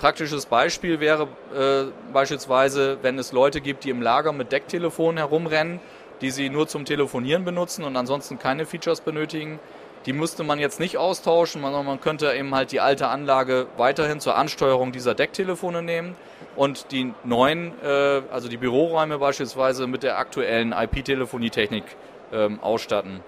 praktisches 0.00 0.46
Beispiel 0.46 0.98
wäre 0.98 1.28
äh, 1.54 1.92
beispielsweise, 2.12 2.98
wenn 3.02 3.18
es 3.18 3.30
Leute 3.30 3.60
gibt, 3.60 3.84
die 3.84 3.90
im 3.90 4.02
Lager 4.02 4.32
mit 4.32 4.50
Decktelefonen 4.50 5.18
herumrennen, 5.18 5.78
die 6.20 6.30
sie 6.30 6.50
nur 6.50 6.66
zum 6.66 6.84
Telefonieren 6.84 7.44
benutzen 7.44 7.84
und 7.84 7.96
ansonsten 7.96 8.38
keine 8.38 8.66
Features 8.66 9.02
benötigen. 9.02 9.60
Die 10.06 10.14
müsste 10.14 10.44
man 10.44 10.58
jetzt 10.58 10.80
nicht 10.80 10.96
austauschen, 10.96 11.60
sondern 11.60 11.84
man 11.84 12.00
könnte 12.00 12.32
eben 12.32 12.54
halt 12.54 12.72
die 12.72 12.80
alte 12.80 13.08
Anlage 13.08 13.66
weiterhin 13.76 14.18
zur 14.18 14.36
Ansteuerung 14.36 14.92
dieser 14.92 15.14
Decktelefone 15.14 15.82
nehmen 15.82 16.16
und 16.56 16.90
die 16.90 17.12
neuen, 17.22 17.72
äh, 17.82 18.22
also 18.32 18.48
die 18.48 18.56
Büroräume 18.56 19.18
beispielsweise 19.18 19.86
mit 19.86 20.02
der 20.02 20.18
aktuellen 20.18 20.72
IP-Telefonietechnik 20.72 21.84
ähm, 22.32 22.60
ausstatten. 22.60 23.20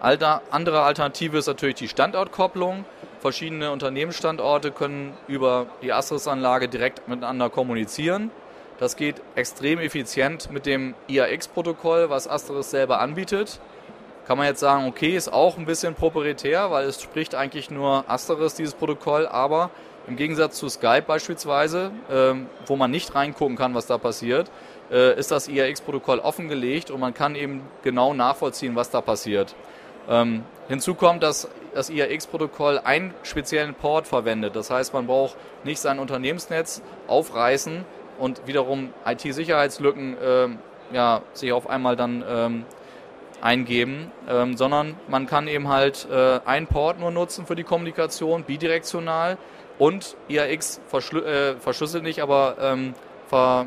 Andere 0.00 0.82
Alternative 0.82 1.36
ist 1.36 1.46
natürlich 1.46 1.74
die 1.74 1.88
Standortkopplung. 1.88 2.86
Verschiedene 3.20 3.70
Unternehmensstandorte 3.70 4.70
können 4.70 5.12
über 5.28 5.66
die 5.82 5.92
Astris-Anlage 5.92 6.68
direkt 6.68 7.06
miteinander 7.06 7.50
kommunizieren. 7.50 8.30
Das 8.78 8.96
geht 8.96 9.20
extrem 9.34 9.78
effizient 9.78 10.50
mit 10.50 10.64
dem 10.64 10.94
IAX-Protokoll, 11.08 12.08
was 12.08 12.26
Astris 12.28 12.70
selber 12.70 13.00
anbietet. 13.00 13.60
Kann 14.30 14.38
man 14.38 14.46
jetzt 14.46 14.60
sagen, 14.60 14.86
okay, 14.86 15.16
ist 15.16 15.32
auch 15.32 15.58
ein 15.58 15.66
bisschen 15.66 15.96
proprietär, 15.96 16.70
weil 16.70 16.86
es 16.86 17.02
spricht 17.02 17.34
eigentlich 17.34 17.68
nur 17.68 18.04
Asteris, 18.06 18.54
dieses 18.54 18.76
Protokoll, 18.76 19.26
aber 19.26 19.70
im 20.06 20.14
Gegensatz 20.14 20.56
zu 20.56 20.68
Skype 20.68 21.02
beispielsweise, 21.02 21.90
ähm, 22.08 22.46
wo 22.66 22.76
man 22.76 22.92
nicht 22.92 23.12
reingucken 23.12 23.56
kann, 23.56 23.74
was 23.74 23.86
da 23.86 23.98
passiert, 23.98 24.48
äh, 24.92 25.18
ist 25.18 25.32
das 25.32 25.48
IAX-Protokoll 25.48 26.20
offengelegt 26.20 26.92
und 26.92 27.00
man 27.00 27.12
kann 27.12 27.34
eben 27.34 27.62
genau 27.82 28.14
nachvollziehen, 28.14 28.76
was 28.76 28.88
da 28.90 29.00
passiert. 29.00 29.56
Ähm, 30.08 30.44
hinzu 30.68 30.94
kommt, 30.94 31.24
dass 31.24 31.48
das 31.74 31.90
IAX-Protokoll 31.90 32.78
einen 32.84 33.12
speziellen 33.24 33.74
Port 33.74 34.06
verwendet. 34.06 34.54
Das 34.54 34.70
heißt, 34.70 34.94
man 34.94 35.08
braucht 35.08 35.34
nicht 35.64 35.80
sein 35.80 35.98
Unternehmensnetz 35.98 36.82
aufreißen 37.08 37.84
und 38.20 38.46
wiederum 38.46 38.90
IT-Sicherheitslücken 39.04 40.16
äh, 40.22 40.48
ja, 40.92 41.22
sich 41.32 41.52
auf 41.52 41.68
einmal 41.68 41.96
dann 41.96 42.24
ähm, 42.28 42.64
eingeben, 43.40 44.12
ähm, 44.28 44.56
sondern 44.56 44.96
man 45.08 45.26
kann 45.26 45.48
eben 45.48 45.68
halt 45.68 46.06
äh, 46.10 46.40
einen 46.44 46.66
Port 46.66 46.98
nur 46.98 47.10
nutzen 47.10 47.46
für 47.46 47.56
die 47.56 47.64
Kommunikation, 47.64 48.44
bidirektional 48.44 49.38
und 49.78 50.16
IAX 50.28 50.80
äh, 50.92 51.54
verschlüsselt 51.54 52.02
nicht, 52.02 52.20
aber 52.20 52.56
ähm, 52.60 52.94
ver, 53.28 53.66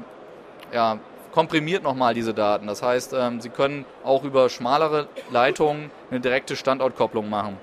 ja, 0.71 0.99
komprimiert 1.31 1.83
nochmal 1.83 2.13
diese 2.13 2.33
Daten. 2.33 2.67
Das 2.67 2.83
heißt, 2.83 3.13
ähm, 3.13 3.41
Sie 3.41 3.49
können 3.49 3.85
auch 4.03 4.23
über 4.23 4.49
schmalere 4.49 5.07
Leitungen 5.31 5.89
eine 6.11 6.19
direkte 6.19 6.55
Standortkopplung 6.55 7.29
machen. 7.29 7.57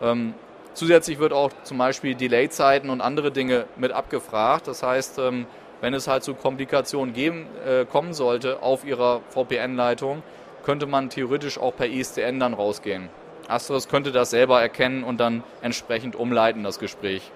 Ähm, 0.00 0.34
zusätzlich 0.74 1.18
wird 1.18 1.32
auch 1.32 1.50
zum 1.64 1.78
Beispiel 1.78 2.14
Delay-Zeiten 2.14 2.90
und 2.90 3.00
andere 3.00 3.32
Dinge 3.32 3.64
mit 3.76 3.90
abgefragt. 3.90 4.68
Das 4.68 4.84
heißt, 4.84 5.18
ähm, 5.18 5.46
wenn 5.80 5.92
es 5.92 6.06
halt 6.06 6.22
zu 6.22 6.34
Komplikationen 6.34 7.12
geben, 7.12 7.46
äh, 7.66 7.84
kommen 7.84 8.14
sollte 8.14 8.62
auf 8.62 8.84
Ihrer 8.84 9.20
VPN-Leitung, 9.30 10.22
könnte 10.64 10.86
man 10.86 11.10
theoretisch 11.10 11.58
auch 11.58 11.76
per 11.76 11.86
ISDN 11.86 12.40
dann 12.40 12.54
rausgehen. 12.54 13.08
Astros 13.48 13.88
könnte 13.88 14.12
das 14.12 14.30
selber 14.30 14.60
erkennen 14.60 15.04
und 15.04 15.18
dann 15.18 15.42
entsprechend 15.60 16.16
umleiten, 16.16 16.64
das 16.64 16.78
Gespräch. 16.78 17.30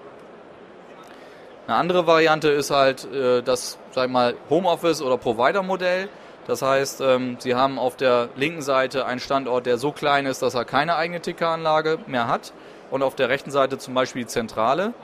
Eine 1.67 1.77
andere 1.77 2.07
Variante 2.07 2.49
ist 2.49 2.71
halt 2.71 3.05
äh, 3.13 3.43
das, 3.43 3.77
sag 3.91 4.07
ich 4.07 4.11
mal, 4.11 4.33
Homeoffice 4.49 5.03
oder 5.03 5.17
Provider-Modell. 5.17 6.09
Das 6.47 6.63
heißt, 6.63 7.01
ähm, 7.01 7.37
Sie 7.39 7.53
haben 7.53 7.77
auf 7.77 7.95
der 7.95 8.29
linken 8.35 8.63
Seite 8.63 9.05
einen 9.05 9.19
Standort, 9.19 9.67
der 9.67 9.77
so 9.77 9.91
klein 9.91 10.25
ist, 10.25 10.41
dass 10.41 10.55
er 10.55 10.65
keine 10.65 10.95
eigene 10.95 11.21
Tickeranlage 11.21 11.99
mehr 12.07 12.27
hat. 12.27 12.53
Und 12.89 13.03
auf 13.03 13.13
der 13.13 13.29
rechten 13.29 13.51
Seite 13.51 13.77
zum 13.77 13.93
Beispiel 13.93 14.23
die 14.23 14.27
Zentrale. 14.27 14.95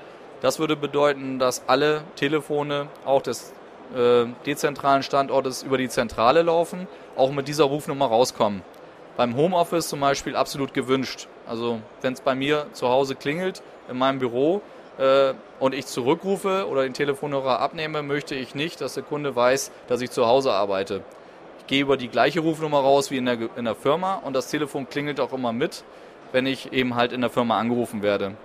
Das 0.41 0.57
würde 0.57 0.75
bedeuten, 0.75 1.37
dass 1.37 1.63
alle 1.67 2.01
Telefone 2.15 2.87
auch 3.05 3.21
des 3.21 3.53
äh, 3.95 4.25
dezentralen 4.47 5.03
Standortes 5.03 5.61
über 5.61 5.77
die 5.77 5.89
Zentrale 5.89 6.41
laufen, 6.41 6.87
auch 7.15 7.31
mit 7.31 7.47
dieser 7.47 7.65
Rufnummer 7.65 8.05
rauskommen. 8.07 8.61
Beim 9.17 9.35
Homeoffice 9.35 9.87
zum 9.87 10.01
Beispiel 10.01 10.35
absolut 10.35 10.73
gewünscht. 10.73 11.27
Also 11.47 11.79
wenn 12.01 12.13
es 12.13 12.21
bei 12.21 12.35
mir 12.35 12.67
zu 12.73 12.89
Hause 12.89 13.15
klingelt, 13.15 13.61
in 13.89 13.97
meinem 13.97 14.19
Büro, 14.19 14.61
äh, 14.97 15.33
und 15.59 15.73
ich 15.73 15.85
zurückrufe 15.85 16.67
oder 16.67 16.83
den 16.83 16.93
Telefonhörer 16.93 17.59
abnehme, 17.59 18.01
möchte 18.01 18.35
ich 18.35 18.55
nicht, 18.55 18.81
dass 18.81 18.93
der 18.93 19.03
Kunde 19.03 19.35
weiß, 19.35 19.71
dass 19.87 20.01
ich 20.01 20.11
zu 20.11 20.25
Hause 20.25 20.51
arbeite. 20.51 21.01
Ich 21.59 21.67
gehe 21.67 21.81
über 21.81 21.97
die 21.97 22.07
gleiche 22.07 22.41
Rufnummer 22.41 22.79
raus 22.79 23.11
wie 23.11 23.17
in 23.17 23.25
der, 23.25 23.37
in 23.55 23.65
der 23.65 23.75
Firma 23.75 24.15
und 24.15 24.33
das 24.33 24.49
Telefon 24.49 24.89
klingelt 24.89 25.19
auch 25.19 25.33
immer 25.33 25.53
mit, 25.53 25.83
wenn 26.31 26.45
ich 26.45 26.73
eben 26.73 26.95
halt 26.95 27.11
in 27.11 27.21
der 27.21 27.29
Firma 27.29 27.57
angerufen 27.59 28.01
werde. 28.01 28.35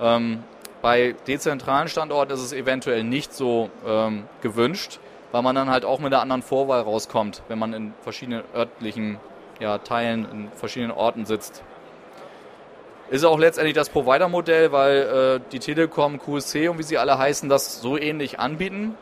Ähm, 0.00 0.44
bei 0.82 1.14
dezentralen 1.26 1.88
Standorten 1.88 2.32
ist 2.32 2.40
es 2.40 2.52
eventuell 2.52 3.04
nicht 3.04 3.34
so 3.34 3.70
ähm, 3.86 4.24
gewünscht, 4.40 4.98
weil 5.32 5.42
man 5.42 5.54
dann 5.54 5.70
halt 5.70 5.84
auch 5.84 5.98
mit 5.98 6.12
einer 6.12 6.22
anderen 6.22 6.42
Vorwahl 6.42 6.80
rauskommt, 6.80 7.42
wenn 7.48 7.58
man 7.58 7.72
in 7.72 7.94
verschiedenen 8.02 8.42
örtlichen 8.54 9.18
ja, 9.60 9.78
Teilen, 9.78 10.26
in 10.30 10.48
verschiedenen 10.52 10.92
Orten 10.92 11.26
sitzt. 11.26 11.62
Ist 13.10 13.24
auch 13.24 13.38
letztendlich 13.38 13.74
das 13.74 13.90
Provider-Modell, 13.90 14.70
weil 14.70 14.96
äh, 14.96 15.50
die 15.50 15.58
Telekom, 15.58 16.18
QSC 16.20 16.68
und 16.68 16.78
wie 16.78 16.84
sie 16.84 16.96
alle 16.96 17.18
heißen, 17.18 17.48
das 17.48 17.80
so 17.80 17.98
ähnlich 17.98 18.38
anbieten. 18.38 18.94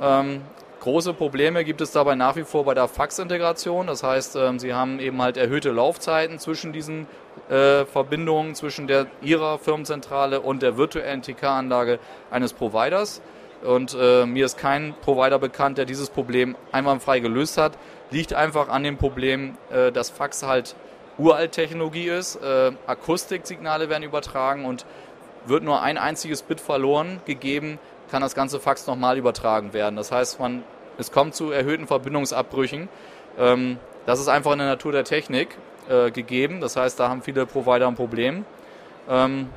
Ähm, 0.00 0.42
große 0.80 1.14
Probleme 1.14 1.64
gibt 1.64 1.80
es 1.80 1.92
dabei 1.92 2.16
nach 2.16 2.34
wie 2.34 2.42
vor 2.42 2.64
bei 2.64 2.74
der 2.74 2.88
Fax-Integration. 2.88 3.86
Das 3.86 4.02
heißt, 4.02 4.34
ähm, 4.34 4.58
sie 4.58 4.74
haben 4.74 4.98
eben 4.98 5.22
halt 5.22 5.36
erhöhte 5.36 5.70
Laufzeiten 5.70 6.40
zwischen 6.40 6.72
diesen 6.72 7.06
äh, 7.48 7.84
Verbindungen, 7.84 8.56
zwischen 8.56 8.88
der, 8.88 9.06
ihrer 9.20 9.60
Firmenzentrale 9.60 10.40
und 10.40 10.60
der 10.62 10.76
virtuellen 10.76 11.22
TK-Anlage 11.22 12.00
eines 12.32 12.52
Providers. 12.52 13.22
Und 13.62 13.96
äh, 13.98 14.26
mir 14.26 14.44
ist 14.44 14.58
kein 14.58 14.94
Provider 15.02 15.38
bekannt, 15.38 15.78
der 15.78 15.84
dieses 15.84 16.10
Problem 16.10 16.56
einwandfrei 16.72 17.20
gelöst 17.20 17.58
hat. 17.58 17.78
Liegt 18.10 18.34
einfach 18.34 18.68
an 18.68 18.82
dem 18.82 18.98
Problem, 18.98 19.56
äh, 19.70 19.92
dass 19.92 20.10
Fax 20.10 20.42
halt 20.42 20.74
Uralt-Technologie 21.18 22.08
ist. 22.08 22.36
Äh, 22.36 22.72
Akustiksignale 22.86 23.88
werden 23.88 24.02
übertragen 24.02 24.64
und 24.64 24.84
wird 25.46 25.62
nur 25.62 25.82
ein 25.82 25.98
einziges 25.98 26.42
Bit 26.42 26.60
verloren 26.60 27.20
gegeben, 27.24 27.78
kann 28.10 28.22
das 28.22 28.34
ganze 28.34 28.60
Fax 28.60 28.86
nochmal 28.86 29.16
übertragen 29.16 29.72
werden. 29.72 29.96
Das 29.96 30.12
heißt, 30.12 30.38
man, 30.38 30.62
es 30.98 31.12
kommt 31.12 31.34
zu 31.34 31.50
erhöhten 31.50 31.86
Verbindungsabbrüchen. 31.86 32.88
Ähm, 33.38 33.78
das 34.06 34.20
ist 34.20 34.28
einfach 34.28 34.52
in 34.52 34.58
der 34.58 34.68
Natur 34.68 34.92
der 34.92 35.04
Technik 35.04 35.56
äh, 35.88 36.10
gegeben. 36.10 36.60
Das 36.60 36.76
heißt, 36.76 36.98
da 36.98 37.08
haben 37.08 37.22
viele 37.22 37.46
Provider 37.46 37.88
ein 37.88 37.94
Problem. 37.94 38.44
Ähm, 39.08 39.48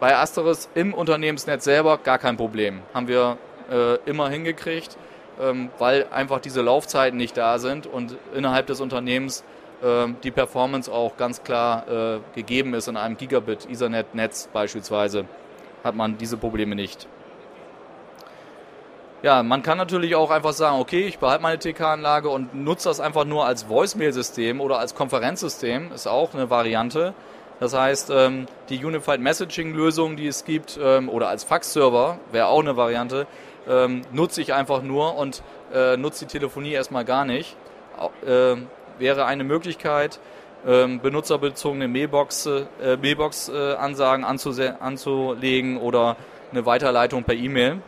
bei 0.00 0.16
Asteris 0.16 0.68
im 0.74 0.94
Unternehmensnetz 0.94 1.64
selber 1.64 1.98
gar 1.98 2.18
kein 2.18 2.36
Problem. 2.36 2.80
Haben 2.92 3.08
wir 3.08 3.38
äh, 3.70 3.96
immer 4.08 4.28
hingekriegt, 4.28 4.96
ähm, 5.40 5.70
weil 5.78 6.06
einfach 6.10 6.40
diese 6.40 6.62
Laufzeiten 6.62 7.16
nicht 7.16 7.36
da 7.36 7.58
sind 7.58 7.86
und 7.86 8.16
innerhalb 8.34 8.66
des 8.66 8.80
Unternehmens 8.80 9.44
äh, 9.82 10.06
die 10.22 10.30
Performance 10.30 10.90
auch 10.90 11.16
ganz 11.16 11.42
klar 11.42 11.88
äh, 11.88 12.20
gegeben 12.34 12.74
ist 12.74 12.88
in 12.88 12.96
einem 12.96 13.16
Gigabit 13.16 13.68
Ethernet-Netz 13.70 14.48
beispielsweise, 14.52 15.26
hat 15.82 15.94
man 15.94 16.18
diese 16.18 16.36
Probleme 16.36 16.74
nicht. 16.74 17.08
Ja, 19.22 19.42
man 19.42 19.62
kann 19.62 19.78
natürlich 19.78 20.14
auch 20.16 20.30
einfach 20.30 20.52
sagen, 20.52 20.78
okay, 20.78 21.06
ich 21.06 21.18
behalte 21.18 21.42
meine 21.42 21.58
TK-Anlage 21.58 22.28
und 22.28 22.54
nutze 22.54 22.90
das 22.90 23.00
einfach 23.00 23.24
nur 23.24 23.46
als 23.46 23.70
Voicemail-System 23.70 24.60
oder 24.60 24.78
als 24.78 24.94
Konferenzsystem, 24.94 25.92
ist 25.92 26.06
auch 26.06 26.34
eine 26.34 26.50
Variante. 26.50 27.14
Das 27.60 27.74
heißt, 27.74 28.10
ähm, 28.12 28.46
die 28.68 28.84
Unified 28.84 29.20
Messaging-Lösung, 29.20 30.16
die 30.16 30.26
es 30.26 30.44
gibt, 30.44 30.78
ähm, 30.82 31.08
oder 31.08 31.28
als 31.28 31.44
Fax-Server, 31.44 32.18
wäre 32.32 32.46
auch 32.46 32.60
eine 32.60 32.76
Variante, 32.76 33.26
ähm, 33.68 34.02
nutze 34.12 34.42
ich 34.42 34.52
einfach 34.52 34.82
nur 34.82 35.16
und 35.16 35.42
äh, 35.72 35.96
nutze 35.96 36.26
die 36.26 36.32
Telefonie 36.32 36.72
erstmal 36.72 37.04
gar 37.04 37.24
nicht. 37.24 37.56
Wäre 38.98 39.24
eine 39.24 39.44
Möglichkeit, 39.44 40.18
benutzerbezogene 40.64 41.86
Mailbox-Ansagen 41.86 44.24
äh, 44.24 44.66
äh, 44.66 44.72
anzulegen 44.80 45.76
oder 45.76 46.16
eine 46.50 46.66
Weiterleitung 46.66 47.22
per 47.24 47.34
E-Mail. 47.34 47.80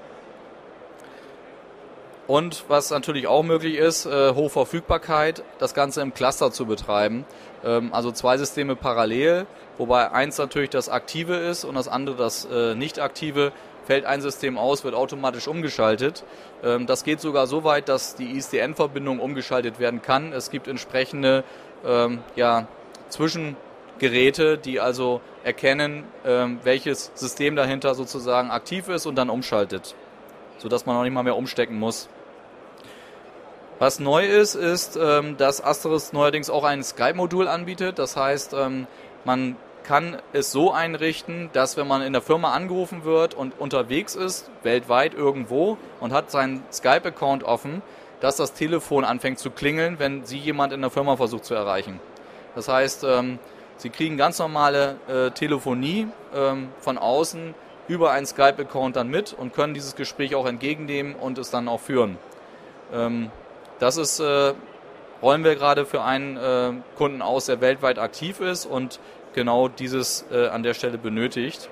Und 2.26 2.64
was 2.68 2.90
natürlich 2.90 3.28
auch 3.28 3.44
möglich 3.44 3.76
ist, 3.76 4.04
äh, 4.04 4.34
Hochverfügbarkeit, 4.34 5.44
das 5.58 5.74
Ganze 5.74 6.00
im 6.00 6.12
Cluster 6.12 6.50
zu 6.50 6.66
betreiben. 6.66 7.24
Ähm, 7.64 7.92
also 7.92 8.10
zwei 8.10 8.36
Systeme 8.36 8.74
parallel, 8.74 9.46
wobei 9.78 10.10
eins 10.10 10.36
natürlich 10.38 10.70
das 10.70 10.88
aktive 10.88 11.36
ist 11.36 11.64
und 11.64 11.76
das 11.76 11.86
andere 11.86 12.16
das 12.16 12.44
äh, 12.46 12.74
nicht 12.74 12.98
aktive. 12.98 13.52
Fällt 13.84 14.04
ein 14.04 14.20
System 14.20 14.58
aus, 14.58 14.82
wird 14.82 14.96
automatisch 14.96 15.46
umgeschaltet. 15.46 16.24
Ähm, 16.64 16.86
das 16.86 17.04
geht 17.04 17.20
sogar 17.20 17.46
so 17.46 17.62
weit, 17.62 17.88
dass 17.88 18.16
die 18.16 18.36
ISDN-Verbindung 18.36 19.20
umgeschaltet 19.20 19.78
werden 19.78 20.02
kann. 20.02 20.32
Es 20.32 20.50
gibt 20.50 20.66
entsprechende 20.66 21.44
ähm, 21.84 22.18
ja, 22.34 22.66
Zwischengeräte, 23.08 24.58
die 24.58 24.80
also 24.80 25.20
erkennen, 25.44 26.02
ähm, 26.24 26.58
welches 26.64 27.12
System 27.14 27.54
dahinter 27.54 27.94
sozusagen 27.94 28.50
aktiv 28.50 28.88
ist 28.88 29.06
und 29.06 29.14
dann 29.14 29.30
umschaltet, 29.30 29.94
sodass 30.58 30.86
man 30.86 30.96
auch 30.96 31.04
nicht 31.04 31.12
mal 31.12 31.22
mehr 31.22 31.36
umstecken 31.36 31.78
muss. 31.78 32.08
Was 33.78 34.00
neu 34.00 34.24
ist, 34.24 34.54
ist, 34.54 34.98
ähm, 35.00 35.36
dass 35.36 35.62
Asteris 35.62 36.14
neuerdings 36.14 36.48
auch 36.48 36.64
ein 36.64 36.82
Skype-Modul 36.82 37.46
anbietet. 37.46 37.98
Das 37.98 38.16
heißt, 38.16 38.54
ähm, 38.54 38.86
man 39.26 39.56
kann 39.84 40.16
es 40.32 40.50
so 40.50 40.72
einrichten, 40.72 41.50
dass 41.52 41.76
wenn 41.76 41.86
man 41.86 42.00
in 42.00 42.14
der 42.14 42.22
Firma 42.22 42.52
angerufen 42.52 43.04
wird 43.04 43.34
und 43.34 43.52
unterwegs 43.60 44.14
ist, 44.14 44.50
weltweit 44.62 45.12
irgendwo 45.12 45.76
und 46.00 46.14
hat 46.14 46.30
seinen 46.30 46.62
Skype-Account 46.72 47.44
offen, 47.44 47.82
dass 48.20 48.36
das 48.36 48.54
Telefon 48.54 49.04
anfängt 49.04 49.38
zu 49.38 49.50
klingeln, 49.50 49.98
wenn 49.98 50.24
Sie 50.24 50.38
jemand 50.38 50.72
in 50.72 50.80
der 50.80 50.90
Firma 50.90 51.16
versucht 51.16 51.44
zu 51.44 51.54
erreichen. 51.54 52.00
Das 52.54 52.68
heißt, 52.68 53.04
ähm, 53.04 53.38
Sie 53.76 53.90
kriegen 53.90 54.16
ganz 54.16 54.38
normale 54.38 54.96
äh, 55.06 55.30
Telefonie 55.32 56.08
von 56.80 56.98
außen 56.98 57.54
über 57.88 58.10
einen 58.10 58.26
Skype-Account 58.26 58.96
dann 58.96 59.08
mit 59.08 59.34
und 59.34 59.54
können 59.54 59.74
dieses 59.74 59.96
Gespräch 59.96 60.34
auch 60.34 60.46
entgegennehmen 60.46 61.14
und 61.14 61.38
es 61.38 61.50
dann 61.50 61.68
auch 61.68 61.80
führen. 61.80 62.18
Das 63.78 63.96
ist, 63.96 64.20
äh, 64.20 64.54
rollen 65.22 65.44
wir 65.44 65.54
gerade 65.54 65.84
für 65.84 66.02
einen 66.02 66.36
äh, 66.36 66.72
Kunden 66.96 67.22
aus, 67.22 67.46
der 67.46 67.60
weltweit 67.60 67.98
aktiv 67.98 68.40
ist 68.40 68.66
und 68.66 69.00
genau 69.34 69.68
dieses 69.68 70.24
äh, 70.30 70.48
an 70.48 70.62
der 70.62 70.74
Stelle 70.74 70.98
benötigt. 70.98 71.68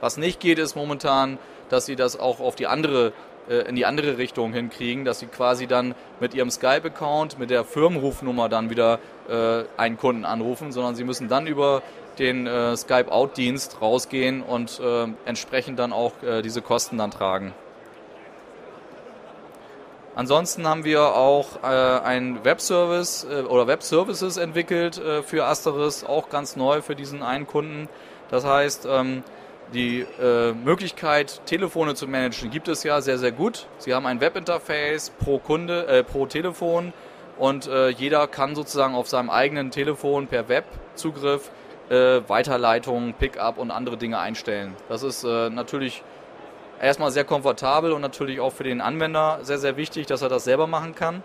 Was 0.00 0.16
nicht 0.16 0.40
geht, 0.40 0.58
ist 0.58 0.74
momentan, 0.74 1.38
dass 1.68 1.86
sie 1.86 1.96
das 1.96 2.18
auch 2.18 2.40
auf 2.40 2.54
die 2.54 2.66
andere 2.66 3.12
äh, 3.48 3.68
in 3.68 3.76
die 3.76 3.86
andere 3.86 4.18
Richtung 4.18 4.52
hinkriegen, 4.52 5.04
dass 5.04 5.20
sie 5.20 5.26
quasi 5.26 5.66
dann 5.66 5.94
mit 6.20 6.34
ihrem 6.34 6.50
Skype-Account, 6.50 7.38
mit 7.38 7.50
der 7.50 7.64
Firmenrufnummer 7.64 8.48
dann 8.48 8.70
wieder 8.70 8.98
äh, 9.28 9.64
einen 9.76 9.96
Kunden 9.96 10.24
anrufen, 10.24 10.72
sondern 10.72 10.94
sie 10.94 11.04
müssen 11.04 11.28
dann 11.28 11.46
über 11.46 11.82
den 12.18 12.46
äh, 12.46 12.76
Skype-Out-Dienst 12.76 13.80
rausgehen 13.80 14.42
und 14.42 14.80
äh, 14.80 15.06
entsprechend 15.26 15.78
dann 15.78 15.92
auch 15.92 16.22
äh, 16.22 16.42
diese 16.42 16.62
Kosten 16.62 16.98
dann 16.98 17.10
tragen. 17.10 17.52
Ansonsten 20.16 20.66
haben 20.66 20.84
wir 20.84 21.14
auch 21.14 21.62
äh, 21.62 21.66
einen 21.66 22.42
Webservice 22.42 23.26
äh, 23.30 23.42
oder 23.42 23.66
Webservices 23.66 24.38
entwickelt 24.38 24.96
äh, 24.96 25.22
für 25.22 25.44
Asteris, 25.44 26.04
auch 26.04 26.30
ganz 26.30 26.56
neu 26.56 26.80
für 26.80 26.96
diesen 26.96 27.22
einen 27.22 27.46
Kunden. 27.46 27.86
Das 28.30 28.46
heißt, 28.46 28.88
ähm, 28.90 29.22
die 29.74 30.06
äh, 30.18 30.52
Möglichkeit, 30.52 31.42
Telefone 31.44 31.94
zu 31.94 32.08
managen, 32.08 32.50
gibt 32.50 32.66
es 32.68 32.82
ja 32.82 33.02
sehr, 33.02 33.18
sehr 33.18 33.30
gut. 33.30 33.66
Sie 33.76 33.92
haben 33.92 34.06
ein 34.06 34.22
Webinterface 34.22 35.10
pro 35.10 35.38
Kunde, 35.38 35.86
äh, 35.86 36.02
pro 36.02 36.24
Telefon 36.24 36.94
und 37.36 37.66
äh, 37.66 37.90
jeder 37.90 38.26
kann 38.26 38.54
sozusagen 38.54 38.94
auf 38.94 39.08
seinem 39.08 39.28
eigenen 39.28 39.70
Telefon 39.70 40.28
per 40.28 40.48
Webzugriff 40.48 41.50
äh, 41.90 42.22
Weiterleitungen, 42.26 43.12
Pickup 43.12 43.58
und 43.58 43.70
andere 43.70 43.98
Dinge 43.98 44.18
einstellen. 44.18 44.76
Das 44.88 45.02
ist 45.02 45.24
äh, 45.24 45.50
natürlich 45.50 46.02
erstmal 46.80 47.10
sehr 47.10 47.24
komfortabel 47.24 47.92
und 47.92 48.00
natürlich 48.00 48.40
auch 48.40 48.52
für 48.52 48.64
den 48.64 48.80
Anwender 48.80 49.40
sehr, 49.42 49.58
sehr 49.58 49.76
wichtig, 49.76 50.06
dass 50.06 50.22
er 50.22 50.28
das 50.28 50.44
selber 50.44 50.66
machen 50.66 50.94
kann. 50.94 51.22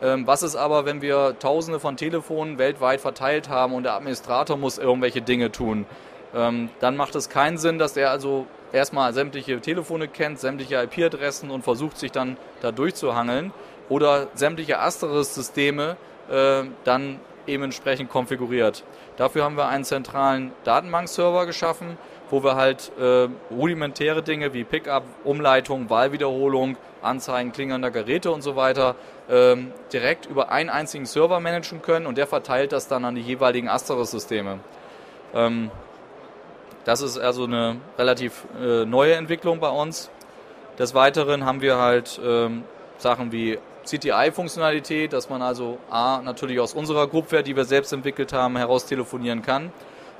Ähm, 0.00 0.26
was 0.26 0.42
ist 0.42 0.56
aber, 0.56 0.84
wenn 0.84 1.02
wir 1.02 1.38
tausende 1.38 1.80
von 1.80 1.96
Telefonen 1.96 2.58
weltweit 2.58 3.00
verteilt 3.00 3.48
haben 3.48 3.74
und 3.74 3.82
der 3.82 3.94
Administrator 3.94 4.56
muss 4.56 4.78
irgendwelche 4.78 5.22
Dinge 5.22 5.50
tun? 5.50 5.86
Ähm, 6.34 6.70
dann 6.80 6.96
macht 6.96 7.14
es 7.14 7.28
keinen 7.28 7.58
Sinn, 7.58 7.78
dass 7.78 7.96
er 7.96 8.10
also 8.10 8.46
erstmal 8.72 9.12
sämtliche 9.12 9.60
Telefone 9.60 10.08
kennt, 10.08 10.38
sämtliche 10.38 10.82
IP-Adressen 10.82 11.50
und 11.50 11.62
versucht 11.62 11.98
sich 11.98 12.12
dann 12.12 12.36
da 12.60 12.70
durchzuhangeln 12.70 13.52
oder 13.88 14.28
sämtliche 14.34 14.78
Asteris-Systeme 14.78 15.96
äh, 16.30 16.64
dann 16.84 17.20
eben 17.46 17.64
entsprechend 17.64 18.10
konfiguriert. 18.10 18.84
Dafür 19.16 19.44
haben 19.44 19.56
wir 19.56 19.66
einen 19.66 19.84
zentralen 19.84 20.52
Datenbankserver 20.64 21.46
geschaffen, 21.46 21.96
wo 22.30 22.42
wir 22.42 22.56
halt 22.56 22.92
äh, 22.98 23.28
rudimentäre 23.50 24.22
Dinge 24.22 24.52
wie 24.52 24.64
Pickup, 24.64 25.04
Umleitung, 25.24 25.90
Wahlwiederholung, 25.90 26.76
Anzeigen 27.02 27.52
klingernder 27.52 27.90
Geräte 27.90 28.30
und 28.30 28.42
so 28.42 28.56
weiter 28.56 28.96
ähm, 29.30 29.72
direkt 29.92 30.26
über 30.26 30.50
einen 30.50 30.70
einzigen 30.70 31.06
Server 31.06 31.40
managen 31.40 31.82
können 31.82 32.06
und 32.06 32.18
der 32.18 32.26
verteilt 32.26 32.72
das 32.72 32.88
dann 32.88 33.04
an 33.04 33.14
die 33.14 33.20
jeweiligen 33.20 33.68
Asteris-Systeme. 33.68 34.58
Ähm, 35.34 35.70
das 36.84 37.02
ist 37.02 37.18
also 37.18 37.44
eine 37.44 37.76
relativ 37.98 38.46
äh, 38.60 38.84
neue 38.84 39.14
Entwicklung 39.14 39.60
bei 39.60 39.68
uns. 39.68 40.10
Des 40.78 40.94
Weiteren 40.94 41.44
haben 41.44 41.60
wir 41.60 41.76
halt 41.76 42.20
ähm, 42.24 42.64
Sachen 42.98 43.32
wie 43.32 43.58
CTI-Funktionalität, 43.84 45.12
dass 45.12 45.28
man 45.28 45.42
also 45.42 45.78
A, 45.90 46.20
natürlich 46.22 46.60
aus 46.60 46.74
unserer 46.74 47.06
Gruppe, 47.06 47.42
die 47.42 47.56
wir 47.56 47.64
selbst 47.64 47.92
entwickelt 47.92 48.32
haben, 48.32 48.56
heraus 48.56 48.86
telefonieren 48.86 49.42
kann 49.42 49.72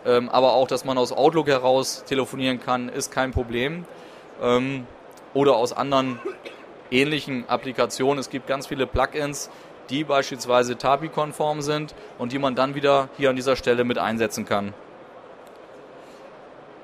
ähm, 0.07 0.29
aber 0.29 0.53
auch, 0.53 0.69
dass 0.69 0.85
man 0.85 0.99
aus 0.99 1.13
Outlook 1.13 1.49
heraus 1.49 2.05
telefonieren 2.05 2.61
kann, 2.61 2.89
ist 2.89 3.11
kein 3.11 3.33
Problem. 3.33 3.85
Ähm, 4.43 4.87
oder 5.35 5.57
aus 5.57 5.73
anderen 5.73 6.21
ähnlichen 6.91 7.49
Applikationen. 7.49 8.19
Es 8.19 8.31
gibt 8.31 8.47
ganz 8.47 8.67
viele 8.67 8.87
Plugins, 8.87 9.51
die 9.91 10.05
beispielsweise 10.05 10.77
TAPI-konform 10.77 11.61
sind 11.63 11.95
und 12.19 12.33
die 12.33 12.39
man 12.39 12.55
dann 12.55 12.75
wieder 12.75 13.09
hier 13.17 13.31
an 13.31 13.37
dieser 13.37 13.57
Stelle 13.57 13.85
mit 13.85 13.99
einsetzen 13.99 14.45
kann. 14.45 14.75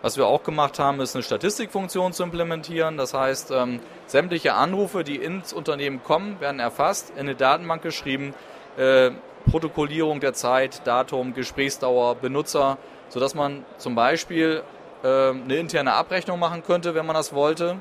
Was 0.03 0.19
wir 0.19 0.27
auch 0.27 0.43
gemacht 0.43 0.79
haben, 0.79 1.01
ist 1.01 1.17
eine 1.17 1.23
Statistikfunktion 1.23 2.13
zu 2.13 2.25
implementieren. 2.25 2.99
Das 2.99 3.15
heißt, 3.15 3.51
ähm, 3.53 3.81
sämtliche 4.07 4.53
Anrufe, 4.53 5.03
die 5.03 5.17
ins 5.17 5.55
Unternehmen 5.55 6.03
kommen, 6.03 6.41
werden 6.41 6.61
erfasst, 6.61 7.11
in 7.15 7.21
eine 7.21 7.35
Datenbank 7.35 7.83
geschrieben 7.83 8.35
äh, 8.77 9.13
Protokollierung 9.51 10.21
der 10.21 10.33
Zeit, 10.33 10.87
Datum, 10.87 11.35
Gesprächsdauer, 11.35 12.17
Benutzer, 12.17 12.79
sodass 13.15 13.37
man 13.37 13.65
zum 13.79 13.95
Beispiel 13.95 14.65
äh, 15.05 15.07
eine 15.07 15.57
interne 15.57 15.93
Abrechnung 15.93 16.41
machen 16.41 16.65
könnte, 16.65 16.97
wenn 16.97 17.07
man 17.07 17.15
das 17.15 17.33
wollte. 17.33 17.77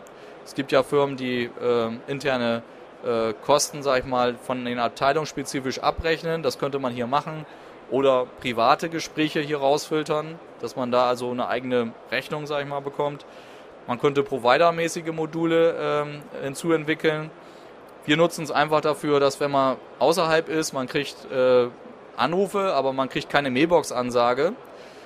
Es 0.45 0.53
gibt 0.53 0.71
ja 0.71 0.83
Firmen, 0.83 1.17
die 1.17 1.45
äh, 1.45 1.89
interne 2.05 2.61
äh, 3.03 3.33
Kosten, 3.43 3.81
sag 3.81 3.99
ich 3.99 4.05
mal, 4.05 4.35
von 4.35 4.63
den 4.63 4.77
Abteilungen 4.77 5.25
spezifisch 5.25 5.79
abrechnen. 5.79 6.43
Das 6.43 6.59
könnte 6.59 6.77
man 6.77 6.93
hier 6.93 7.07
machen. 7.07 7.47
Oder 7.89 8.27
private 8.41 8.89
Gespräche 8.89 9.39
hier 9.39 9.57
rausfiltern, 9.57 10.39
dass 10.61 10.75
man 10.75 10.91
da 10.91 11.07
also 11.07 11.31
eine 11.31 11.47
eigene 11.47 11.93
Rechnung, 12.11 12.45
sag 12.45 12.61
ich 12.61 12.67
mal, 12.67 12.81
bekommt. 12.81 13.25
Man 13.87 13.99
könnte 13.99 14.21
providermäßige 14.21 15.11
Module 15.13 15.75
ähm, 15.79 16.21
hinzuentwickeln. 16.43 17.31
Wir 18.05 18.17
nutzen 18.17 18.43
es 18.43 18.51
einfach 18.51 18.81
dafür, 18.81 19.19
dass 19.19 19.39
wenn 19.39 19.49
man 19.49 19.77
außerhalb 19.97 20.47
ist, 20.47 20.73
man 20.73 20.87
kriegt 20.87 21.15
äh, 21.31 21.69
Anrufe, 22.17 22.73
aber 22.75 22.93
man 22.93 23.09
kriegt 23.09 23.29
keine 23.29 23.49
Mailbox-Ansage, 23.49 24.47
ähm, 24.47 24.55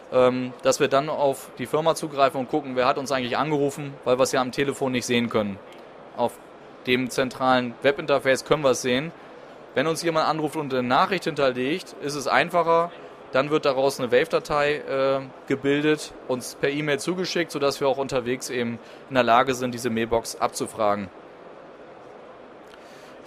dass 0.09 0.79
wir 0.79 0.87
dann 0.87 1.09
auf 1.09 1.51
die 1.57 1.65
Firma 1.65 1.93
zugreifen 1.93 2.39
und 2.39 2.49
gucken, 2.49 2.75
wer 2.75 2.87
hat 2.87 2.97
uns 2.97 3.11
eigentlich 3.11 3.37
angerufen, 3.37 3.93
weil 4.05 4.17
wir 4.17 4.23
es 4.23 4.31
ja 4.31 4.41
am 4.41 4.51
Telefon 4.51 4.93
nicht 4.93 5.05
sehen 5.05 5.29
können. 5.29 5.59
Auf 6.15 6.39
dem 6.85 7.09
zentralen 7.09 7.73
Webinterface 7.81 8.45
können 8.45 8.63
wir 8.63 8.71
es 8.71 8.81
sehen. 8.81 9.11
Wenn 9.75 9.85
uns 9.85 10.01
jemand 10.01 10.27
anruft 10.27 10.55
und 10.55 10.73
eine 10.73 10.87
Nachricht 10.87 11.25
hinterlegt, 11.25 11.95
ist 12.01 12.15
es 12.15 12.27
einfacher, 12.27 12.91
dann 13.31 13.49
wird 13.49 13.65
daraus 13.65 13.99
eine 13.99 14.11
Wave-Datei 14.11 14.75
äh, 14.75 15.19
gebildet, 15.47 16.13
uns 16.27 16.55
per 16.55 16.69
E-Mail 16.69 16.99
zugeschickt, 16.99 17.51
sodass 17.51 17.81
wir 17.81 17.87
auch 17.87 17.97
unterwegs 17.97 18.49
eben 18.49 18.79
in 19.09 19.15
der 19.15 19.23
Lage 19.23 19.53
sind, 19.53 19.73
diese 19.73 19.89
Mailbox 19.89 20.37
abzufragen. 20.37 21.09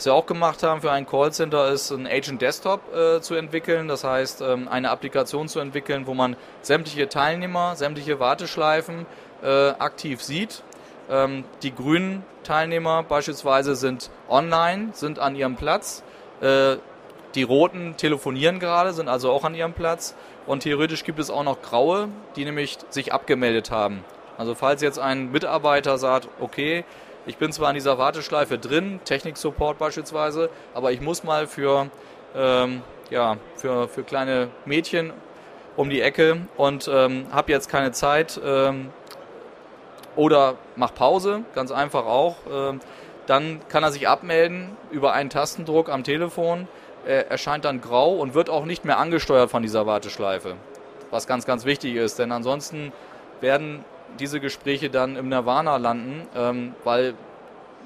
Was 0.00 0.06
wir 0.06 0.14
auch 0.14 0.24
gemacht 0.24 0.62
haben 0.62 0.80
für 0.80 0.90
ein 0.90 1.06
Callcenter 1.06 1.68
ist, 1.68 1.90
ein 1.90 2.06
Agent 2.06 2.40
Desktop 2.40 2.80
äh, 2.96 3.20
zu 3.20 3.34
entwickeln. 3.34 3.86
Das 3.86 4.02
heißt, 4.02 4.40
ähm, 4.40 4.66
eine 4.66 4.88
Applikation 4.88 5.46
zu 5.46 5.60
entwickeln, 5.60 6.06
wo 6.06 6.14
man 6.14 6.36
sämtliche 6.62 7.10
Teilnehmer, 7.10 7.76
sämtliche 7.76 8.18
Warteschleifen 8.18 9.04
äh, 9.42 9.72
aktiv 9.72 10.22
sieht. 10.22 10.62
Ähm, 11.10 11.44
die 11.62 11.74
grünen 11.74 12.24
Teilnehmer 12.44 13.02
beispielsweise 13.02 13.76
sind 13.76 14.08
online, 14.30 14.92
sind 14.94 15.18
an 15.18 15.36
ihrem 15.36 15.56
Platz. 15.56 16.02
Äh, 16.40 16.76
die 17.34 17.42
roten 17.42 17.98
telefonieren 17.98 18.58
gerade, 18.58 18.94
sind 18.94 19.10
also 19.10 19.30
auch 19.30 19.44
an 19.44 19.54
ihrem 19.54 19.74
Platz. 19.74 20.14
Und 20.46 20.62
theoretisch 20.62 21.04
gibt 21.04 21.18
es 21.18 21.28
auch 21.28 21.44
noch 21.44 21.60
graue, 21.60 22.08
die 22.36 22.46
nämlich 22.46 22.78
sich 22.88 23.12
abgemeldet 23.12 23.70
haben. 23.70 24.02
Also 24.38 24.54
falls 24.54 24.80
jetzt 24.80 24.98
ein 24.98 25.30
Mitarbeiter 25.30 25.98
sagt, 25.98 26.30
okay, 26.40 26.86
ich 27.26 27.36
bin 27.36 27.52
zwar 27.52 27.70
in 27.70 27.74
dieser 27.74 27.98
Warteschleife 27.98 28.58
drin, 28.58 29.00
Technik-Support 29.04 29.78
beispielsweise, 29.78 30.50
aber 30.74 30.92
ich 30.92 31.00
muss 31.00 31.24
mal 31.24 31.46
für, 31.46 31.90
ähm, 32.34 32.82
ja, 33.10 33.36
für, 33.56 33.88
für 33.88 34.02
kleine 34.02 34.48
Mädchen 34.64 35.12
um 35.76 35.90
die 35.90 36.00
Ecke 36.00 36.42
und 36.56 36.90
ähm, 36.92 37.26
habe 37.30 37.52
jetzt 37.52 37.68
keine 37.68 37.92
Zeit 37.92 38.40
ähm, 38.44 38.90
oder 40.16 40.56
mach 40.76 40.94
Pause, 40.94 41.42
ganz 41.54 41.70
einfach 41.70 42.06
auch. 42.06 42.36
Ähm, 42.50 42.80
dann 43.26 43.60
kann 43.68 43.82
er 43.82 43.92
sich 43.92 44.08
abmelden 44.08 44.76
über 44.90 45.12
einen 45.12 45.30
Tastendruck 45.30 45.88
am 45.88 46.02
Telefon 46.02 46.66
äh, 47.06 47.24
erscheint 47.28 47.64
dann 47.64 47.80
grau 47.80 48.14
und 48.14 48.34
wird 48.34 48.50
auch 48.50 48.64
nicht 48.64 48.84
mehr 48.84 48.98
angesteuert 48.98 49.50
von 49.50 49.62
dieser 49.62 49.86
Warteschleife. 49.86 50.56
Was 51.10 51.26
ganz, 51.26 51.46
ganz 51.46 51.64
wichtig 51.64 51.94
ist, 51.94 52.18
denn 52.18 52.32
ansonsten 52.32 52.92
werden 53.40 53.84
diese 54.18 54.40
Gespräche 54.40 54.90
dann 54.90 55.16
im 55.16 55.28
Nirvana 55.28 55.76
landen, 55.76 56.26
ähm, 56.34 56.74
weil 56.84 57.14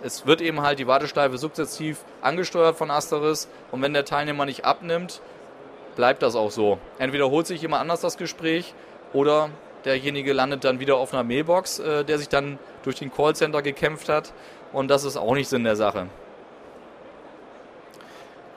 es 0.02 0.26
wird 0.26 0.40
eben 0.40 0.62
halt 0.62 0.78
die 0.78 0.86
Warteschleife 0.86 1.38
sukzessiv 1.38 2.04
angesteuert 2.20 2.76
von 2.76 2.90
Asteris 2.90 3.48
und 3.70 3.82
wenn 3.82 3.94
der 3.94 4.04
Teilnehmer 4.04 4.44
nicht 4.44 4.64
abnimmt, 4.64 5.20
bleibt 5.96 6.22
das 6.22 6.34
auch 6.34 6.50
so. 6.50 6.78
Entweder 6.98 7.30
holt 7.30 7.46
sich 7.46 7.62
jemand 7.62 7.82
anders 7.82 8.00
das 8.00 8.16
Gespräch 8.16 8.74
oder 9.12 9.50
derjenige 9.84 10.32
landet 10.32 10.64
dann 10.64 10.80
wieder 10.80 10.96
auf 10.96 11.12
einer 11.12 11.24
Mailbox, 11.24 11.78
äh, 11.78 12.04
der 12.04 12.18
sich 12.18 12.28
dann 12.28 12.58
durch 12.82 12.96
den 12.96 13.12
Callcenter 13.12 13.62
gekämpft 13.62 14.08
hat 14.08 14.32
und 14.72 14.88
das 14.88 15.04
ist 15.04 15.16
auch 15.16 15.34
nicht 15.34 15.48
Sinn 15.48 15.64
der 15.64 15.76
Sache. 15.76 16.08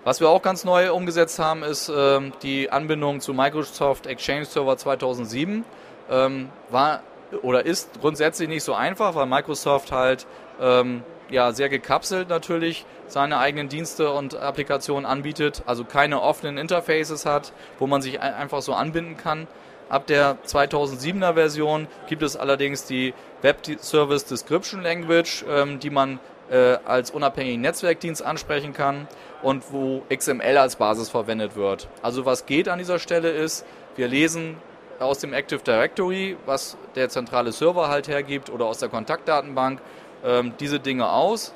Was 0.07 0.21
wir 0.21 0.29
auch 0.29 0.41
ganz 0.41 0.63
neu 0.63 0.93
umgesetzt 0.93 1.37
haben, 1.37 1.63
ist 1.63 1.91
ähm, 1.93 2.31
die 2.41 2.71
Anbindung 2.71 3.19
zu 3.19 3.33
Microsoft 3.33 4.07
Exchange 4.07 4.45
Server 4.45 4.77
2007. 4.77 5.65
Ähm, 6.09 6.49
war 6.69 7.01
oder 7.41 7.65
ist 7.65 7.99
grundsätzlich 8.01 8.49
nicht 8.49 8.63
so 8.63 8.73
einfach, 8.73 9.15
weil 9.15 9.25
Microsoft 9.25 9.91
halt 9.91 10.25
ähm, 10.61 11.03
ja 11.29 11.51
sehr 11.51 11.69
gekapselt 11.69 12.29
natürlich 12.29 12.85
seine 13.07 13.37
eigenen 13.37 13.69
Dienste 13.69 14.11
und 14.11 14.35
Applikationen 14.35 15.05
anbietet, 15.05 15.63
also 15.65 15.83
keine 15.83 16.21
offenen 16.21 16.57
Interfaces 16.57 17.25
hat, 17.25 17.53
wo 17.79 17.87
man 17.87 18.01
sich 18.01 18.21
einfach 18.21 18.61
so 18.61 18.73
anbinden 18.73 19.17
kann. 19.17 19.47
Ab 19.89 20.05
der 20.07 20.37
2007er 20.45 21.35
Version 21.35 21.87
gibt 22.07 22.21
es 22.21 22.35
allerdings 22.35 22.83
die 22.85 23.13
Web 23.41 23.59
Service 23.79 24.25
Description 24.25 24.81
Language, 24.81 25.45
ähm, 25.49 25.79
die 25.79 25.89
man 25.89 26.19
äh, 26.49 26.77
als 26.85 27.11
unabhängigen 27.11 27.61
Netzwerkdienst 27.61 28.23
ansprechen 28.23 28.73
kann 28.73 29.07
und 29.41 29.71
wo 29.71 30.03
XML 30.13 30.57
als 30.57 30.75
Basis 30.75 31.09
verwendet 31.09 31.55
wird. 31.55 31.87
Also 32.01 32.25
was 32.25 32.45
geht 32.45 32.67
an 32.67 32.79
dieser 32.79 32.99
Stelle 32.99 33.29
ist, 33.29 33.65
wir 33.95 34.07
lesen 34.07 34.57
aus 34.99 35.19
dem 35.19 35.33
Active 35.33 35.59
Directory, 35.59 36.37
was 36.45 36.77
der 36.95 37.09
zentrale 37.09 37.51
Server 37.51 37.87
halt 37.87 38.07
hergibt 38.07 38.49
oder 38.49 38.65
aus 38.65 38.79
der 38.79 38.89
Kontaktdatenbank, 38.89 39.79
ähm, 40.25 40.53
diese 40.59 40.79
Dinge 40.79 41.09
aus, 41.09 41.53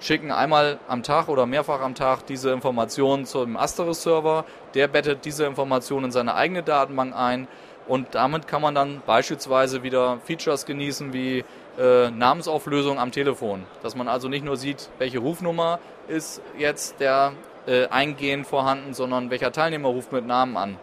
schicken 0.00 0.30
einmal 0.30 0.78
am 0.88 1.02
Tag 1.02 1.28
oder 1.28 1.46
mehrfach 1.46 1.80
am 1.80 1.94
Tag 1.94 2.26
diese 2.26 2.50
Informationen 2.50 3.26
zum 3.26 3.56
Asterisk-Server, 3.56 4.44
der 4.74 4.88
bettet 4.88 5.24
diese 5.24 5.46
Informationen 5.46 6.06
in 6.06 6.12
seine 6.12 6.34
eigene 6.34 6.62
Datenbank 6.62 7.14
ein 7.16 7.48
und 7.86 8.14
damit 8.14 8.46
kann 8.46 8.62
man 8.62 8.74
dann 8.74 9.02
beispielsweise 9.06 9.82
wieder 9.82 10.18
Features 10.24 10.66
genießen 10.66 11.12
wie 11.12 11.44
äh, 11.78 12.10
Namensauflösung 12.10 12.98
am 12.98 13.12
Telefon. 13.12 13.64
Dass 13.82 13.94
man 13.94 14.08
also 14.08 14.28
nicht 14.28 14.44
nur 14.44 14.56
sieht, 14.56 14.88
welche 14.98 15.18
Rufnummer 15.18 15.80
ist 16.08 16.40
jetzt 16.58 17.00
der 17.00 17.32
äh, 17.66 17.86
eingehend 17.88 18.46
vorhanden, 18.46 18.94
sondern 18.94 19.30
welcher 19.30 19.52
Teilnehmer 19.52 19.88
ruft 19.88 20.12
mit 20.12 20.26
Namen 20.26 20.56
an. 20.56 20.78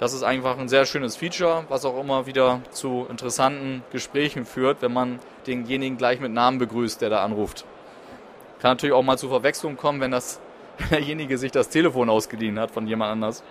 Das 0.00 0.14
ist 0.14 0.22
einfach 0.22 0.56
ein 0.58 0.70
sehr 0.70 0.86
schönes 0.86 1.14
Feature, 1.16 1.66
was 1.68 1.84
auch 1.84 2.00
immer 2.00 2.24
wieder 2.24 2.62
zu 2.70 3.06
interessanten 3.10 3.82
Gesprächen 3.92 4.46
führt, 4.46 4.80
wenn 4.80 4.94
man 4.94 5.18
denjenigen 5.46 5.98
gleich 5.98 6.20
mit 6.20 6.32
Namen 6.32 6.58
begrüßt, 6.58 7.02
der 7.02 7.10
da 7.10 7.22
anruft. 7.22 7.66
Kann 8.60 8.70
natürlich 8.70 8.94
auch 8.94 9.02
mal 9.02 9.18
zu 9.18 9.28
Verwechslung 9.28 9.76
kommen, 9.76 10.00
wenn 10.00 10.10
das 10.10 10.40
derjenige 10.90 11.36
sich 11.36 11.52
das 11.52 11.68
Telefon 11.68 12.08
ausgeliehen 12.08 12.58
hat 12.58 12.70
von 12.70 12.86
jemand 12.86 13.12
anders. 13.12 13.42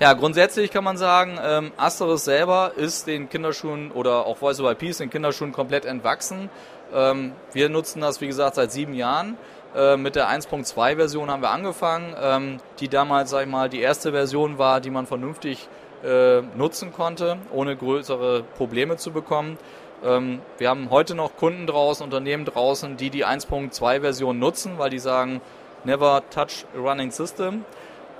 Ja, 0.00 0.12
grundsätzlich 0.12 0.70
kann 0.70 0.84
man 0.84 0.98
sagen, 0.98 1.38
ähm, 1.42 1.72
Asteris 1.78 2.26
selber 2.26 2.72
ist 2.76 3.06
den 3.06 3.30
Kinderschuhen 3.30 3.90
oder 3.90 4.26
auch 4.26 4.36
Voice 4.36 4.60
over 4.60 4.72
IP 4.72 4.94
den 4.98 5.08
Kinderschuhen 5.08 5.52
komplett 5.52 5.86
entwachsen. 5.86 6.50
Ähm, 6.92 7.32
wir 7.54 7.70
nutzen 7.70 8.02
das, 8.02 8.20
wie 8.20 8.26
gesagt, 8.26 8.56
seit 8.56 8.70
sieben 8.70 8.92
Jahren. 8.92 9.38
Äh, 9.74 9.96
mit 9.96 10.14
der 10.14 10.28
1.2 10.28 10.96
Version 10.96 11.30
haben 11.30 11.42
wir 11.42 11.50
angefangen, 11.50 12.14
ähm, 12.20 12.58
die 12.78 12.88
damals, 12.88 13.30
sag 13.30 13.42
ich 13.42 13.50
mal, 13.50 13.68
die 13.68 13.80
erste 13.80 14.12
Version 14.12 14.58
war, 14.58 14.80
die 14.80 14.90
man 14.90 15.06
vernünftig 15.06 15.68
äh, 16.04 16.42
nutzen 16.56 16.92
konnte, 16.92 17.38
ohne 17.52 17.76
größere 17.76 18.44
Probleme 18.56 18.96
zu 18.96 19.10
bekommen. 19.10 19.58
Ähm, 20.04 20.40
wir 20.58 20.68
haben 20.68 20.90
heute 20.90 21.14
noch 21.14 21.36
Kunden 21.36 21.66
draußen, 21.66 22.04
Unternehmen 22.04 22.44
draußen, 22.44 22.96
die 22.96 23.10
die 23.10 23.26
1.2 23.26 24.00
Version 24.00 24.38
nutzen, 24.38 24.78
weil 24.78 24.90
die 24.90 24.98
sagen, 24.98 25.40
never 25.84 26.22
touch 26.30 26.66
a 26.76 26.78
running 26.78 27.10
system. 27.10 27.64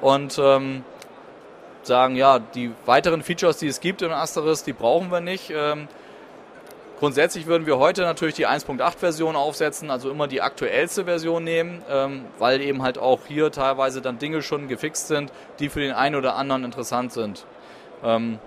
Und 0.01 0.41
ähm, 0.43 0.85
sagen, 1.83 2.17
ja, 2.17 2.39
die 2.41 2.73
weiteren 2.87 3.23
Features, 3.23 3.59
die 3.59 3.69
es 3.69 3.81
gibt 3.81 4.03
im 4.03 4.11
Asterisk, 4.11 4.65
die 4.65 4.73
brauchen 4.73 5.13
wir 5.13 5.21
nicht. 5.21 5.53
Ähm, 5.55 5.89
grundsätzlich 6.99 7.47
würden 7.47 7.67
wir 7.67 7.79
heute 7.79 8.03
natürlich 8.03 8.35
die 8.35 8.47
1.8-Version 8.47 9.37
aufsetzen, 9.37 9.91
also 9.91 10.11
immer 10.11 10.29
die 10.29 10.43
aktuellste 10.43 11.05
Version 11.05 11.45
nehmen, 11.45 11.83
ähm, 11.91 12.25
weil 12.39 12.61
eben 12.61 12.83
halt 12.83 12.99
auch 12.99 13.21
hier 13.27 13.51
teilweise 13.51 14.01
dann 14.01 14.19
Dinge 14.19 14.43
schon 14.43 14.69
gefixt 14.69 15.09
sind, 15.09 15.33
die 15.59 15.69
für 15.69 15.81
den 15.81 15.93
einen 15.93 16.15
oder 16.17 16.37
anderen 16.37 16.65
interessant 16.65 17.13
sind. 17.13 17.47
Ähm, 18.03 18.39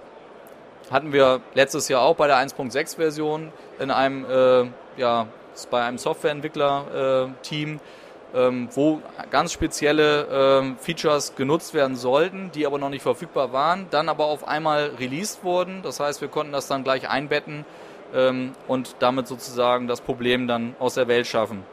hatten 0.92 1.12
wir 1.12 1.42
letztes 1.54 1.90
Jahr 1.90 2.02
auch 2.02 2.16
bei 2.16 2.28
der 2.28 2.38
1.6-Version 2.38 3.52
in 3.80 3.92
einem, 3.92 4.26
äh, 4.26 4.66
ja, 5.00 5.28
bei 5.70 5.84
einem 5.84 5.98
Softwareentwickler-Team. 5.98 7.76
Äh, 7.76 7.80
wo 8.74 9.02
ganz 9.32 9.54
spezielle 9.54 10.28
ähm, 10.30 10.78
Features 10.78 11.36
genutzt 11.36 11.74
werden 11.74 11.96
sollten, 11.96 12.52
die 12.54 12.68
aber 12.68 12.78
noch 12.78 12.90
nicht 12.90 13.02
verfügbar 13.02 13.54
waren, 13.54 13.88
dann 13.90 14.10
aber 14.10 14.26
auf 14.26 14.48
einmal 14.48 14.92
released 15.00 15.44
wurden. 15.44 15.82
Das 15.82 16.00
heißt, 16.00 16.20
wir 16.22 16.28
konnten 16.28 16.52
das 16.52 16.68
dann 16.68 16.84
gleich 16.84 17.10
einbetten 17.10 17.66
ähm, 18.14 18.54
und 18.68 18.96
damit 19.00 19.28
sozusagen 19.28 19.88
das 19.88 20.02
Problem 20.02 20.48
dann 20.48 20.76
aus 20.80 20.96
der 20.96 21.08
Welt 21.08 21.28
schaffen. 21.28 21.64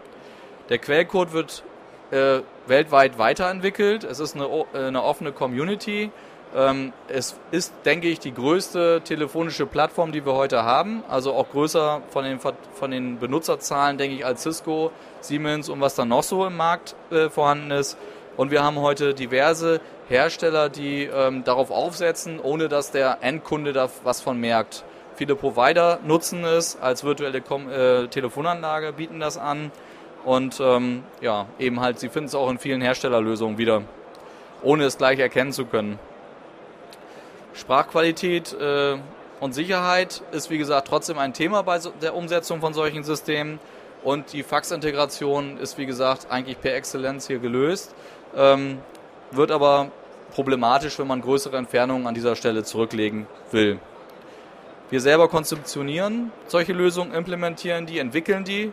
Der 0.68 0.78
Quellcode 0.78 1.32
wird 1.32 1.64
äh, 2.10 2.40
weltweit 2.66 3.18
weiterentwickelt. 3.18 4.04
Es 4.04 4.20
ist 4.20 4.34
eine, 4.34 4.46
äh, 4.46 4.86
eine 4.86 5.02
offene 5.02 5.32
Community. 5.32 6.10
Ähm, 6.54 6.92
es 7.08 7.36
ist, 7.50 7.72
denke 7.84 8.08
ich, 8.08 8.20
die 8.20 8.32
größte 8.32 9.02
telefonische 9.04 9.66
Plattform, 9.66 10.12
die 10.12 10.24
wir 10.24 10.34
heute 10.34 10.62
haben. 10.62 11.02
Also 11.08 11.34
auch 11.34 11.50
größer 11.50 12.02
von 12.10 12.24
den, 12.24 12.38
von 12.38 12.90
den 12.90 13.18
Benutzerzahlen, 13.18 13.98
denke 13.98 14.16
ich, 14.16 14.24
als 14.24 14.42
Cisco, 14.42 14.92
Siemens 15.20 15.68
und 15.68 15.80
was 15.80 15.96
dann 15.96 16.08
noch 16.08 16.22
so 16.22 16.46
im 16.46 16.56
Markt 16.56 16.94
äh, 17.10 17.28
vorhanden 17.28 17.72
ist. 17.72 17.98
Und 18.36 18.50
wir 18.50 18.62
haben 18.62 18.78
heute 18.80 19.14
diverse 19.14 19.80
Hersteller, 20.08 20.68
die 20.68 21.04
ähm, 21.04 21.44
darauf 21.44 21.70
aufsetzen, 21.70 22.40
ohne 22.40 22.68
dass 22.68 22.90
der 22.90 23.18
Endkunde 23.22 23.72
da 23.72 23.88
was 24.02 24.20
von 24.20 24.38
merkt. 24.38 24.84
Viele 25.16 25.36
Provider 25.36 26.00
nutzen 26.04 26.44
es 26.44 26.76
als 26.80 27.04
virtuelle 27.04 27.40
Kom 27.40 27.70
äh, 27.70 28.08
Telefonanlage, 28.08 28.92
bieten 28.92 29.20
das 29.20 29.38
an. 29.38 29.70
Und 30.24 30.58
ähm, 30.60 31.04
ja, 31.20 31.46
eben 31.58 31.80
halt, 31.80 32.00
sie 32.00 32.08
finden 32.08 32.26
es 32.26 32.34
auch 32.34 32.50
in 32.50 32.58
vielen 32.58 32.80
Herstellerlösungen 32.80 33.58
wieder, 33.58 33.82
ohne 34.62 34.84
es 34.84 34.98
gleich 34.98 35.18
erkennen 35.18 35.52
zu 35.52 35.66
können. 35.66 35.98
Sprachqualität 37.52 38.52
äh, 38.58 38.96
und 39.38 39.52
Sicherheit 39.52 40.22
ist, 40.32 40.50
wie 40.50 40.58
gesagt, 40.58 40.88
trotzdem 40.88 41.18
ein 41.18 41.34
Thema 41.34 41.62
bei 41.62 41.78
der 42.00 42.14
Umsetzung 42.14 42.60
von 42.60 42.74
solchen 42.74 43.04
Systemen. 43.04 43.60
Und 44.02 44.32
die 44.32 44.42
Faxintegration 44.42 45.58
ist, 45.58 45.78
wie 45.78 45.86
gesagt, 45.86 46.26
eigentlich 46.30 46.60
per 46.60 46.74
Exzellenz 46.74 47.26
hier 47.26 47.38
gelöst. 47.38 47.94
Ähm, 48.36 48.78
wird 49.30 49.50
aber 49.50 49.90
problematisch, 50.34 50.98
wenn 50.98 51.06
man 51.06 51.20
größere 51.20 51.56
Entfernungen 51.56 52.06
an 52.06 52.14
dieser 52.14 52.36
Stelle 52.36 52.64
zurücklegen 52.64 53.26
will. 53.52 53.78
Wir 54.90 55.00
selber 55.00 55.28
konzeptionieren 55.28 56.30
solche 56.46 56.72
Lösungen, 56.72 57.14
implementieren 57.14 57.86
die, 57.86 57.98
entwickeln 57.98 58.44
die 58.44 58.72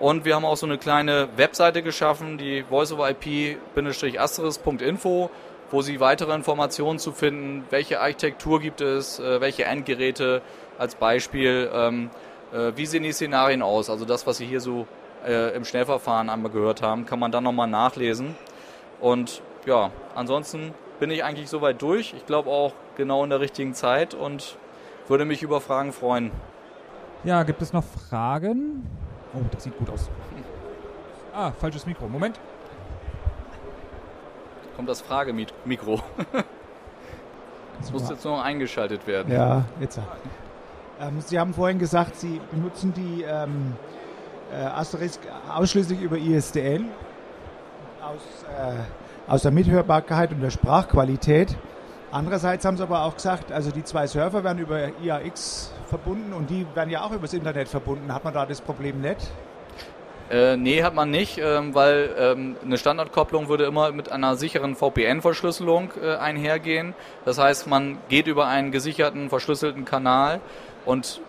und 0.00 0.24
wir 0.24 0.34
haben 0.34 0.44
auch 0.46 0.56
so 0.56 0.64
eine 0.64 0.78
kleine 0.78 1.28
Webseite 1.36 1.82
geschaffen, 1.82 2.38
die 2.38 2.64
voiceoverip-asterisk.info, 2.70 5.28
wo 5.70 5.82
Sie 5.82 6.00
weitere 6.00 6.34
Informationen 6.34 6.98
zu 6.98 7.12
finden, 7.12 7.66
welche 7.68 8.00
Architektur 8.00 8.60
gibt 8.60 8.80
es, 8.80 9.20
äh, 9.20 9.42
welche 9.42 9.64
Endgeräte 9.64 10.40
als 10.78 10.94
Beispiel, 10.94 11.70
ähm, 11.72 12.08
äh, 12.52 12.72
wie 12.76 12.86
sehen 12.86 13.02
die 13.02 13.12
Szenarien 13.12 13.60
aus. 13.60 13.90
Also 13.90 14.06
das, 14.06 14.26
was 14.26 14.38
Sie 14.38 14.46
hier 14.46 14.60
so 14.60 14.86
äh, 15.26 15.54
im 15.54 15.66
Schnellverfahren 15.66 16.30
einmal 16.30 16.50
gehört 16.50 16.80
haben, 16.80 17.04
kann 17.04 17.18
man 17.18 17.30
dann 17.30 17.44
nochmal 17.44 17.68
nachlesen. 17.68 18.36
Und 19.00 19.42
ja, 19.66 19.90
ansonsten 20.14 20.72
bin 20.98 21.10
ich 21.10 21.24
eigentlich 21.24 21.50
soweit 21.50 21.82
durch. 21.82 22.14
Ich 22.16 22.24
glaube 22.24 22.48
auch 22.48 22.72
genau 22.96 23.22
in 23.22 23.28
der 23.30 23.40
richtigen 23.40 23.74
Zeit 23.74 24.14
und 24.14 24.56
würde 25.10 25.24
mich 25.24 25.42
über 25.42 25.60
Fragen 25.60 25.92
freuen. 25.92 26.30
Ja, 27.24 27.42
gibt 27.42 27.60
es 27.60 27.72
noch 27.72 27.84
Fragen? 27.84 28.86
Oh, 29.34 29.40
das 29.50 29.64
sieht 29.64 29.76
gut 29.76 29.90
aus. 29.90 30.08
Ah, 31.34 31.50
falsches 31.52 31.84
Mikro. 31.84 32.08
Moment. 32.08 32.40
Kommt 34.76 34.88
das 34.88 35.00
Fragemikro. 35.00 36.00
Das 37.78 37.92
muss 37.92 38.08
jetzt 38.08 38.24
nur 38.24 38.36
noch 38.36 38.44
eingeschaltet 38.44 39.06
werden. 39.06 39.32
Ja, 39.32 39.64
jetzt. 39.80 40.00
Ähm, 41.00 41.20
Sie 41.20 41.38
haben 41.38 41.54
vorhin 41.54 41.78
gesagt, 41.78 42.16
Sie 42.16 42.40
benutzen 42.50 42.94
die 42.94 43.22
ähm, 43.22 43.74
äh, 44.52 44.64
Asterisk 44.64 45.20
ausschließlich 45.52 46.00
über 46.00 46.16
ISDN 46.18 46.88
aus 48.02 48.22
äh, 48.56 49.30
aus 49.30 49.42
der 49.42 49.52
Mithörbarkeit 49.52 50.32
und 50.32 50.40
der 50.40 50.50
Sprachqualität. 50.50 51.56
Andererseits 52.12 52.64
haben 52.64 52.76
sie 52.76 52.82
aber 52.82 53.04
auch 53.04 53.14
gesagt, 53.14 53.52
also 53.52 53.70
die 53.70 53.84
zwei 53.84 54.06
Server 54.06 54.42
werden 54.42 54.58
über 54.58 54.88
IAX 55.00 55.72
verbunden 55.86 56.32
und 56.32 56.50
die 56.50 56.66
werden 56.74 56.90
ja 56.90 57.02
auch 57.02 57.12
übers 57.12 57.32
Internet 57.32 57.68
verbunden. 57.68 58.12
Hat 58.12 58.24
man 58.24 58.34
da 58.34 58.46
das 58.46 58.60
Problem 58.60 59.00
nicht? 59.00 59.30
Äh, 60.28 60.56
nee, 60.56 60.82
hat 60.82 60.94
man 60.94 61.10
nicht, 61.10 61.38
ähm, 61.38 61.74
weil 61.74 62.14
ähm, 62.18 62.56
eine 62.64 62.78
Standardkopplung 62.78 63.48
würde 63.48 63.64
immer 63.64 63.92
mit 63.92 64.10
einer 64.10 64.36
sicheren 64.36 64.76
VPN-Verschlüsselung 64.76 65.90
äh, 66.00 66.16
einhergehen. 66.16 66.94
Das 67.24 67.38
heißt, 67.38 67.66
man 67.66 67.98
geht 68.08 68.26
über 68.26 68.46
einen 68.46 68.70
gesicherten, 68.70 69.28
verschlüsselten 69.28 69.84
Kanal 69.84 70.40
und 70.84 71.20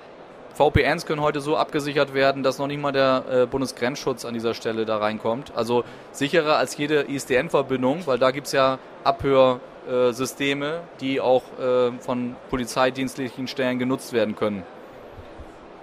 VPNs 0.62 1.08
können 1.08 1.22
heute 1.22 1.42
so 1.42 1.58
abgesichert 1.58 2.14
werden, 2.14 2.44
dass 2.44 2.60
noch 2.60 2.68
nicht 2.68 2.80
mal 2.80 2.92
der 2.92 3.24
äh, 3.32 3.46
Bundesgrenzschutz 3.48 4.26
an 4.26 4.36
dieser 4.36 4.54
Stelle 4.54 4.86
da 4.86 4.98
reinkommt. 4.98 5.52
Also 5.56 5.84
sicherer 6.12 6.58
als 6.58 6.78
jede 6.78 7.02
ISDN-Verbindung, 7.10 8.06
weil 8.06 8.20
da 8.20 8.30
gibt 8.30 8.46
es 8.46 8.54
ja 8.54 8.78
Abhörsysteme, 9.04 10.82
die 11.00 11.20
auch 11.20 11.42
äh, 11.60 11.92
von 12.00 12.36
polizeidienstlichen 12.52 13.48
Stellen 13.48 13.80
genutzt 13.80 14.14
werden 14.14 14.36
können. 14.36 14.62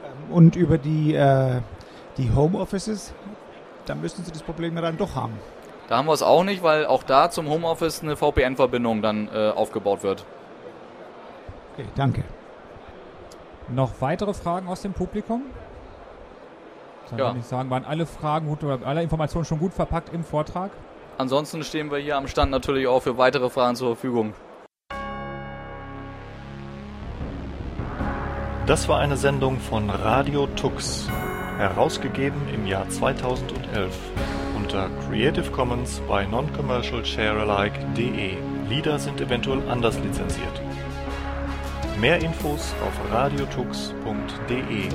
Ähm, 0.04 0.32
und 0.32 0.54
über 0.54 0.78
die, 0.78 1.12
äh, 1.12 1.60
die 2.16 2.30
Homeoffices, 2.32 3.12
da 3.84 3.96
müssten 3.96 4.22
Sie 4.22 4.30
das 4.30 4.44
Problem 4.44 4.76
ja 4.76 4.82
dann 4.82 4.96
doch 4.96 5.16
haben. 5.16 5.34
Da 5.88 5.96
haben 5.96 6.06
wir 6.06 6.12
es 6.12 6.22
auch 6.22 6.44
nicht, 6.44 6.62
weil 6.62 6.86
auch 6.86 7.02
da 7.02 7.32
zum 7.32 7.48
Homeoffice 7.48 8.04
eine 8.04 8.14
VPN-Verbindung 8.14 9.02
dann 9.02 9.28
äh, 9.34 9.50
aufgebaut 9.50 10.04
wird. 10.04 10.24
Okay, 11.74 11.88
danke. 11.96 12.22
Noch 13.70 14.00
weitere 14.00 14.32
Fragen 14.32 14.66
aus 14.68 14.82
dem 14.82 14.92
Publikum? 14.92 15.42
Dann 17.10 17.18
ja. 17.18 17.34
ich 17.38 17.44
sagen, 17.44 17.70
waren 17.70 17.84
alle 17.84 18.06
Fragen 18.06 18.48
gut 18.48 18.64
oder 18.64 18.86
alle 18.86 19.02
Informationen 19.02 19.44
schon 19.44 19.58
gut 19.58 19.72
verpackt 19.72 20.12
im 20.12 20.24
Vortrag? 20.24 20.70
Ansonsten 21.18 21.62
stehen 21.62 21.90
wir 21.90 21.98
hier 21.98 22.16
am 22.16 22.28
Stand 22.28 22.50
natürlich 22.50 22.86
auch 22.86 23.02
für 23.02 23.18
weitere 23.18 23.50
Fragen 23.50 23.76
zur 23.76 23.96
Verfügung. 23.96 24.34
Das 28.66 28.88
war 28.88 29.00
eine 29.00 29.16
Sendung 29.16 29.58
von 29.58 29.88
Radio 29.88 30.46
Tux, 30.46 31.08
herausgegeben 31.56 32.48
im 32.52 32.66
Jahr 32.66 32.88
2011 32.88 33.96
unter 34.54 34.90
Creative 35.08 35.50
Commons 35.50 36.00
by 36.00 36.26
Non-Commercial 36.30 37.02
Sharealike.de. 37.02 38.36
Lieder 38.68 38.98
sind 38.98 39.20
eventuell 39.22 39.66
anders 39.70 39.98
lizenziert. 40.00 40.67
Mehr 42.00 42.22
Infos 42.22 42.74
auf 42.86 43.10
radiotux.de. 43.10 44.88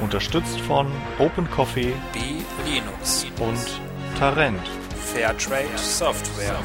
Unterstützt 0.00 0.60
von 0.60 0.90
Open 1.20 1.48
Coffee, 1.50 1.94
B 2.12 2.42
Linux 2.68 3.26
und 3.38 3.80
Tarent. 4.18 4.60
Fairtrade 4.96 5.68
Software. 5.76 6.58